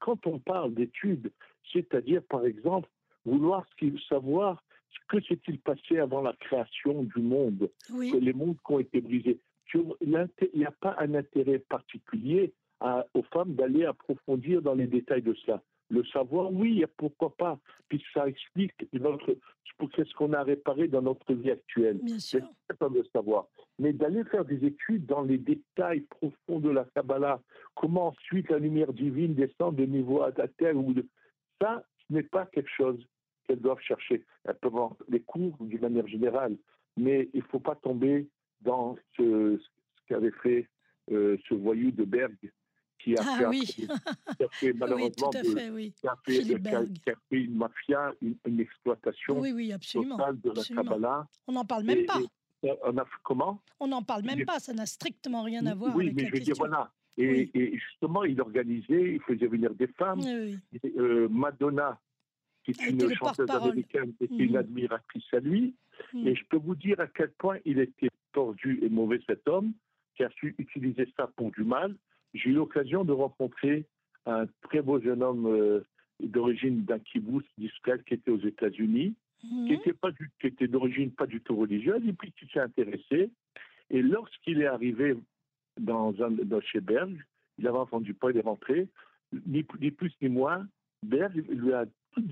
quand 0.00 0.26
on 0.26 0.38
parle 0.38 0.74
d'études, 0.74 1.32
c'est-à-dire 1.72 2.22
par 2.24 2.44
exemple 2.44 2.88
vouloir 3.24 3.64
savoir 4.08 4.62
que 5.08 5.20
s'est-il 5.20 5.58
passé 5.58 5.98
avant 5.98 6.22
la 6.22 6.32
création 6.34 7.02
du 7.02 7.20
monde, 7.20 7.70
les 7.90 8.32
mondes 8.32 8.56
qui 8.66 8.72
ont 8.72 8.78
été 8.78 9.00
brisés. 9.00 9.40
Il 9.74 10.28
n'y 10.54 10.64
a 10.64 10.70
pas 10.70 10.96
un 10.98 11.14
intérêt 11.14 11.58
particulier 11.58 12.52
aux 13.14 13.22
femmes 13.32 13.54
d'aller 13.54 13.84
approfondir 13.84 14.60
dans 14.62 14.74
les 14.74 14.86
détails 14.86 15.22
de 15.22 15.34
cela. 15.34 15.62
Le 15.90 16.04
savoir, 16.06 16.50
oui, 16.52 16.84
pourquoi 16.96 17.36
pas, 17.36 17.58
puisque 17.88 18.10
ça 18.14 18.26
explique 18.26 18.72
notre, 18.94 19.36
ce 19.78 20.14
qu'on 20.14 20.32
a 20.32 20.42
réparé 20.42 20.88
dans 20.88 21.02
notre 21.02 21.34
vie 21.34 21.50
actuelle. 21.50 22.00
C'est 22.18 22.42
pas 22.78 22.88
le 22.88 23.04
savoir. 23.12 23.46
Mais 23.78 23.92
d'aller 23.92 24.24
faire 24.24 24.44
des 24.44 24.64
études 24.64 25.06
dans 25.06 25.22
les 25.22 25.38
détails 25.38 26.00
profonds 26.02 26.60
de 26.60 26.70
la 26.70 26.84
Kabbalah, 26.94 27.40
comment 27.74 28.08
ensuite 28.08 28.50
la 28.50 28.58
lumière 28.58 28.92
divine 28.92 29.34
descend 29.34 29.76
de 29.76 29.84
niveau 29.84 30.22
à 30.22 30.32
terre, 30.32 30.76
ou 30.76 30.94
de... 30.94 31.06
ça, 31.60 31.84
ce 32.08 32.14
n'est 32.14 32.22
pas 32.22 32.46
quelque 32.46 32.70
chose 32.74 33.06
qu'elles 33.46 33.60
doivent 33.60 33.80
chercher. 33.80 34.24
Elles 34.44 34.54
peuvent 34.54 34.74
avoir 34.74 34.96
les 35.08 35.20
cours 35.20 35.56
d'une 35.60 35.80
manière 35.80 36.06
générale, 36.06 36.56
mais 36.96 37.28
il 37.34 37.40
ne 37.40 37.46
faut 37.46 37.60
pas 37.60 37.74
tomber 37.76 38.28
dans 38.60 38.96
ce, 39.16 39.58
ce 39.58 40.06
qu'avait 40.08 40.32
fait 40.42 40.68
euh, 41.10 41.36
ce 41.48 41.54
voyou 41.54 41.90
de 41.90 42.04
Berg 42.04 42.36
qui 43.02 43.16
a, 43.16 43.22
ah, 43.24 43.42
oui. 43.48 43.62
qui 43.62 43.88
a 44.44 44.48
fait 44.50 44.72
malheureusement 44.72 45.30
oui, 45.72 45.92
qui, 45.92 46.06
a 46.06 46.16
fait, 46.24 46.42
qui, 46.42 46.54
a, 46.54 46.58
qui, 46.58 47.10
a 47.10 47.14
fait, 47.28 47.40
une 47.40 47.56
mafia, 47.56 48.12
une, 48.20 48.60
exploitation 48.60 49.40
totale 49.40 50.40
de 50.40 50.50
la 50.50 50.62
Kabbalah. 50.62 51.26
On 51.48 51.52
n'en 51.52 51.64
parle 51.64 51.84
même 51.84 52.06
pas. 52.06 52.20
on 52.62 52.96
a, 52.96 53.04
comment? 53.22 53.60
On 53.80 53.88
n'en 53.88 54.02
parle 54.02 54.22
même 54.22 54.44
pas, 54.44 54.60
ça 54.60 54.72
n'a 54.72 54.86
strictement 54.86 55.42
rien 55.42 55.66
à 55.66 55.74
voir 55.74 55.96
oui, 55.96 56.06
avec 56.06 56.16
mais 56.16 56.22
la 56.22 56.28
je 56.28 56.34
question. 56.34 56.54
dire, 56.54 56.58
voilà. 56.58 56.92
Et, 57.18 57.50
et, 57.54 57.78
justement, 57.78 58.24
il 58.24 58.40
organisait, 58.40 59.14
il 59.14 59.20
faisait 59.22 59.46
venir 59.46 59.74
des 59.74 59.88
femmes. 59.88 60.20
Euh, 60.96 61.28
Madonna, 61.28 62.00
qui 62.64 62.72
est 62.72 62.88
une 62.88 63.14
chanteuse 63.14 63.50
américaine, 63.50 64.12
était 64.20 64.34
une 64.34 64.56
admiratrice 64.56 65.32
à 65.32 65.40
lui. 65.40 65.74
Mhm. 66.12 66.26
Et 66.28 66.34
je 66.34 66.44
peux 66.46 66.56
vous 66.56 66.74
dire 66.74 67.00
à 67.00 67.06
quel 67.06 67.30
point 67.32 67.58
il 67.64 67.78
était 67.78 68.10
tordu 68.32 68.80
et 68.82 68.88
mauvais 68.88 69.20
cet 69.26 69.48
homme, 69.48 69.72
qui 70.16 70.24
a 70.24 70.30
su 70.30 70.54
utiliser 70.58 71.08
ça 71.16 71.26
pour 71.36 71.50
du 71.50 71.64
mal. 71.64 71.94
J'ai 72.34 72.50
eu 72.50 72.54
l'occasion 72.54 73.04
de 73.04 73.12
rencontrer 73.12 73.86
un 74.26 74.46
très 74.62 74.82
beau 74.82 75.00
jeune 75.00 75.22
homme 75.22 75.46
euh, 75.46 75.80
d'origine 76.20 76.84
d'un 76.84 76.98
kibbutz 76.98 77.46
d'Israël 77.58 78.02
qui 78.06 78.14
était 78.14 78.30
aux 78.30 78.40
États-Unis, 78.40 79.14
mhm. 79.42 79.66
qui 79.66 79.74
était 79.74 79.92
pas 79.92 80.10
du, 80.12 80.30
qui 80.40 80.46
était 80.46 80.68
d'origine 80.68 81.10
pas 81.10 81.26
du 81.26 81.40
tout 81.40 81.56
religieuse, 81.56 82.02
et 82.06 82.12
puis 82.12 82.32
qui 82.32 82.46
s'est 82.52 82.60
intéressé. 82.60 83.30
Et 83.90 84.02
lorsqu'il 84.02 84.62
est 84.62 84.66
arrivé 84.66 85.16
dans 85.78 86.14
un, 86.22 86.30
dans, 86.30 86.60
chez 86.60 86.80
Berg. 86.80 87.16
Il 87.58 87.66
avait 87.66 87.78
entendu 87.78 88.14
pas, 88.14 88.30
il 88.30 88.36
est 88.38 88.42
rentré. 88.42 88.88
Ni, 89.46 89.64
ni 89.80 89.90
plus 89.90 90.12
ni 90.20 90.28
moins, 90.28 90.66
Berg 91.02 91.34
lui 91.48 91.72
a 91.72 91.86
tout, 92.12 92.22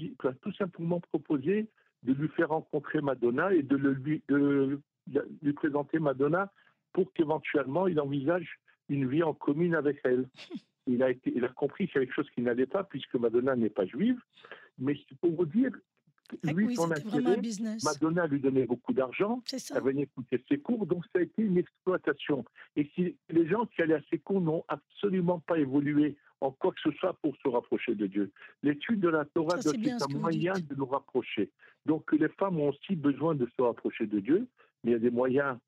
tout, 0.42 0.52
simplement 0.52 1.00
proposé 1.00 1.68
de 2.02 2.12
lui 2.12 2.28
faire 2.28 2.48
rencontrer 2.48 3.00
Madonna 3.00 3.52
et 3.52 3.62
de, 3.62 3.76
le, 3.76 3.92
lui, 3.92 4.22
de, 4.28 4.80
lui 5.42 5.52
présenter 5.52 5.98
Madonna 5.98 6.52
pour 6.92 7.12
qu'éventuellement 7.12 7.86
il 7.86 8.00
envisage 8.00 8.58
une 8.88 9.08
vie 9.08 9.22
en 9.22 9.34
commune 9.34 9.74
avec 9.74 10.00
elle. 10.04 10.28
Il 10.86 11.02
a, 11.04 11.10
été, 11.10 11.30
il 11.36 11.44
a 11.44 11.48
compris 11.48 11.86
qu'il 11.86 11.96
y 11.96 11.98
avait 11.98 12.06
quelque 12.06 12.16
chose 12.16 12.30
qui 12.34 12.40
n'allait 12.40 12.66
pas 12.66 12.82
puisque 12.82 13.14
Madonna 13.14 13.54
n'est 13.54 13.70
pas 13.70 13.84
juive. 13.84 14.18
Mais 14.78 14.98
pour 15.20 15.30
vous 15.30 15.44
dire, 15.44 15.70
lui, 16.42 16.66
oui, 16.66 16.74
son 16.74 16.90
intérêt, 16.90 17.40
Madonna 17.84 18.26
lui 18.26 18.40
donnait 18.40 18.66
beaucoup 18.66 18.92
d'argent, 18.92 19.42
elle 19.52 19.82
venait 19.82 20.02
écouter 20.02 20.42
ses 20.48 20.58
cours, 20.58 20.86
donc 20.86 21.04
ça 21.12 21.18
a 21.18 21.22
été 21.22 21.42
une 21.42 21.58
exploitation. 21.58 22.44
Et 22.76 22.90
si 22.94 23.16
les 23.28 23.46
gens 23.46 23.66
qui 23.66 23.82
allaient 23.82 23.94
à 23.94 24.02
ses 24.10 24.18
cours 24.18 24.40
n'ont 24.40 24.64
absolument 24.68 25.38
pas 25.40 25.58
évolué 25.58 26.16
en 26.40 26.50
quoi 26.50 26.72
que 26.72 26.80
ce 26.80 26.90
soit 26.92 27.14
pour 27.14 27.36
se 27.36 27.48
rapprocher 27.48 27.94
de 27.94 28.06
Dieu. 28.06 28.32
L'étude 28.62 29.00
de 29.00 29.08
la 29.08 29.24
Torah 29.24 29.58
doit 29.58 29.74
être 29.74 30.08
un 30.08 30.18
moyen 30.18 30.54
de 30.54 30.74
nous 30.74 30.86
rapprocher. 30.86 31.50
Donc 31.86 32.12
les 32.12 32.28
femmes 32.28 32.58
ont 32.60 32.70
aussi 32.70 32.96
besoin 32.96 33.34
de 33.34 33.46
se 33.56 33.62
rapprocher 33.62 34.06
de 34.06 34.20
Dieu, 34.20 34.46
mais 34.82 34.90
il 34.90 34.94
y 34.94 34.96
a 34.96 35.00
des 35.00 35.10
moyens 35.10 35.58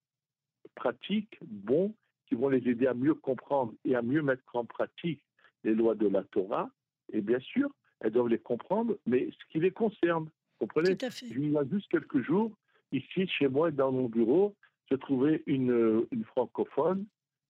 pratiques, 0.75 1.39
bons, 1.43 1.95
qui 2.27 2.35
vont 2.35 2.49
les 2.49 2.67
aider 2.69 2.87
à 2.87 2.95
mieux 2.95 3.15
comprendre 3.15 3.75
et 3.85 3.95
à 3.95 4.03
mieux 4.03 4.23
mettre 4.23 4.57
en 4.57 4.65
pratique 4.65 5.23
les 5.65 5.75
lois 5.75 5.95
de 5.95 6.09
la 6.09 6.23
Torah. 6.25 6.71
Et 7.13 7.21
bien 7.21 7.41
sûr, 7.41 7.71
elles 8.01 8.13
doivent 8.13 8.29
les 8.29 8.39
comprendre, 8.39 8.97
mais 9.07 9.31
ce 9.31 9.53
qui 9.53 9.61
les 9.61 9.71
concerne. 9.71 10.25
Vous 10.25 10.67
comprenez? 10.67 10.97
Tout 10.97 11.07
à 11.07 11.11
fait. 11.11 11.27
Il 11.27 11.51
y 11.51 11.59
a 11.59 11.65
juste 11.71 11.89
quelques 11.91 12.23
jours, 12.23 12.53
ici, 12.91 13.27
chez 13.27 13.49
moi, 13.49 13.71
dans 13.71 13.93
mon 13.93 14.09
bureau, 14.09 14.55
se 14.89 14.95
trouvait 14.95 15.43
une, 15.47 16.07
une 16.11 16.25
francophone 16.25 17.05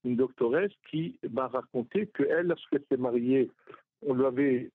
une 0.05 0.17
doctoresse 0.17 0.73
qui 0.91 1.19
m'a 1.31 1.49
raconté 1.49 2.09
qu'elle, 2.09 2.47
lorsqu'elle 2.47 2.85
s'est 2.91 2.97
mariée, 2.97 3.51
on 4.03 4.15
lui 4.15 4.25
avait 4.25 4.71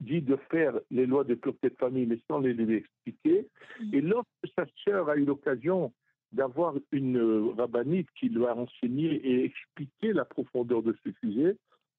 dit 0.00 0.20
de 0.20 0.36
faire 0.50 0.78
les 0.90 1.06
lois 1.06 1.24
de 1.24 1.34
pureté 1.34 1.70
de 1.70 1.76
famille, 1.76 2.06
mais 2.06 2.18
sans 2.28 2.40
les 2.40 2.52
lui 2.52 2.76
expliquer. 2.76 3.48
Mm. 3.80 3.94
Et 3.94 4.00
lorsque 4.00 4.48
sa 4.56 4.66
sœur 4.84 5.08
a 5.08 5.16
eu 5.16 5.24
l'occasion 5.24 5.92
d'avoir 6.32 6.74
une 6.90 7.18
euh, 7.18 7.52
rabbinite 7.56 8.08
qui 8.18 8.28
lui 8.28 8.44
a 8.44 8.56
enseigné 8.56 9.14
et 9.14 9.44
expliqué 9.44 10.12
la 10.12 10.24
profondeur 10.24 10.82
de 10.82 10.96
ce 11.04 11.12
sujet, 11.22 11.56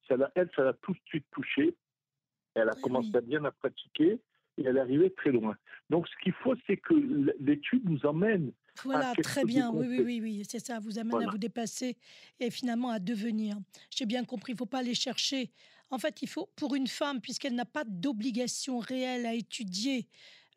ça 0.08 0.16
elle, 0.36 0.50
ça 0.56 0.64
l'a 0.64 0.74
tout 0.74 0.92
de 0.92 1.00
suite 1.06 1.26
touchée. 1.32 1.76
Elle 2.54 2.70
a 2.70 2.76
commencé 2.82 3.16
à 3.16 3.22
bien 3.22 3.44
à 3.46 3.52
pratiquer 3.52 4.20
et 4.58 4.64
elle 4.64 4.78
est 4.78 4.82
arrivée 4.82 5.10
très 5.12 5.32
loin. 5.32 5.56
Donc, 5.90 6.08
ce 6.08 6.14
qu'il 6.22 6.34
faut, 6.34 6.56
c'est 6.68 6.78
que 6.78 6.94
l'étude 7.40 7.90
nous 7.90 8.06
emmène 8.06 8.52
voilà, 8.84 9.14
très 9.22 9.46
bien. 9.46 9.72
Oui, 9.72 9.88
oui, 9.88 10.02
oui, 10.02 10.22
oui, 10.22 10.44
c'est 10.50 10.66
ça. 10.66 10.80
Vous 10.80 11.00
amène 11.00 11.24
à 11.24 11.32
vous 11.32 11.38
dépasser 11.38 11.98
et 12.40 12.50
finalement 12.50 12.90
à 12.90 13.00
devenir. 13.00 13.58
J'ai 13.90 14.06
bien 14.06 14.24
compris. 14.26 14.52
Il 14.52 14.56
ne 14.56 14.60
faut 14.60 14.66
pas 14.66 14.80
aller 14.80 14.96
chercher. 14.96 15.52
En 15.90 15.98
fait, 15.98 16.22
il 16.22 16.28
faut, 16.28 16.50
pour 16.56 16.76
une 16.76 16.88
femme, 16.88 17.22
puisqu'elle 17.22 17.56
n'a 17.56 17.66
pas 17.66 17.84
d'obligation 17.86 18.80
réelle 18.80 19.26
à 19.26 19.34
étudier 19.34 20.08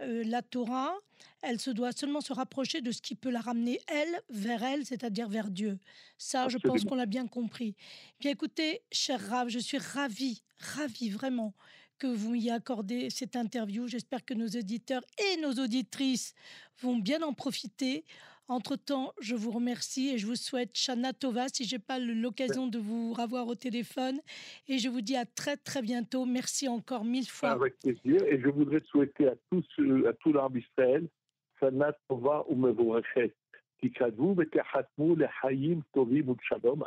euh, 0.01 0.23
la 0.25 0.43
Torah, 0.43 0.95
elle 1.43 1.61
se 1.61 1.71
doit 1.71 1.93
seulement 1.93 2.21
se 2.21 2.33
rapprocher 2.33 2.81
de 2.81 2.93
ce 2.93 3.03
qui 3.03 3.15
peut 3.15 3.31
la 3.31 3.41
ramener, 3.41 3.81
elle, 3.89 4.21
vers 4.31 4.63
elle, 4.63 4.87
c'est-à-dire 4.87 5.29
vers 5.29 5.51
Dieu. 5.51 5.79
Ça, 6.17 6.49
je 6.49 6.59
pense 6.59 6.85
qu'on 6.85 6.95
l'a 6.95 7.07
bien 7.07 7.27
compris. 7.27 7.75
Bien 8.21 8.31
écoutez, 8.31 8.83
cher 8.93 9.21
Rav, 9.29 9.49
je 9.49 9.59
suis 9.59 9.79
ravie, 9.79 10.43
ravie 10.59 11.11
vraiment 11.11 11.55
que 11.99 12.07
vous 12.07 12.31
m'y 12.31 12.51
accordez 12.51 13.11
cette 13.11 13.37
interview. 13.37 13.87
J'espère 13.87 14.25
que 14.25 14.35
nos 14.35 14.47
auditeurs 14.47 15.03
et 15.19 15.41
nos 15.41 15.53
auditrices 15.53 16.35
vont 16.81 16.97
bien 16.97 17.23
en 17.23 17.33
profiter. 17.33 18.05
Entre-temps, 18.51 19.13
je 19.21 19.35
vous 19.35 19.51
remercie 19.51 20.09
et 20.09 20.19
je 20.19 20.27
vous 20.27 20.37
souhaite 20.37 20.71
Shana 20.75 21.13
Tova 21.13 21.49
si 21.49 21.65
je 21.65 21.77
n'ai 21.77 21.79
pas 21.81 21.99
l'occasion 21.99 22.67
de 22.67 22.79
vous 22.79 23.13
revoir 23.13 23.47
au 23.47 23.55
téléphone. 23.55 24.21
Et 24.69 24.79
je 24.79 24.89
vous 24.89 25.03
dis 25.03 25.17
à 25.17 25.27
très 25.27 25.59
très 25.59 25.83
bientôt. 25.83 26.25
Merci 26.25 26.67
encore 26.67 27.05
mille 27.05 27.29
fois. 27.29 27.51
Avec 27.51 27.79
plaisir. 27.79 28.23
Et 28.27 28.41
je 28.41 28.49
voudrais 28.49 28.81
souhaiter 28.91 29.29
à 29.29 29.35
tous, 29.51 29.67
à 30.07 30.15
tout 30.15 30.33
l'arbre 30.33 30.57
Israël, 30.57 31.07
Shana 31.61 31.93
Tova 32.09 32.47
ou 32.49 32.57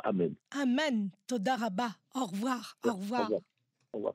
Amen. 0.04 0.34
Amen. 0.50 1.10
Toda 1.28 1.56
Rabba. 1.56 1.90
Au 2.14 2.26
revoir. 2.26 2.76
Au 2.84 2.94
revoir. 2.94 3.30
Au 3.92 3.98
revoir. 3.98 4.14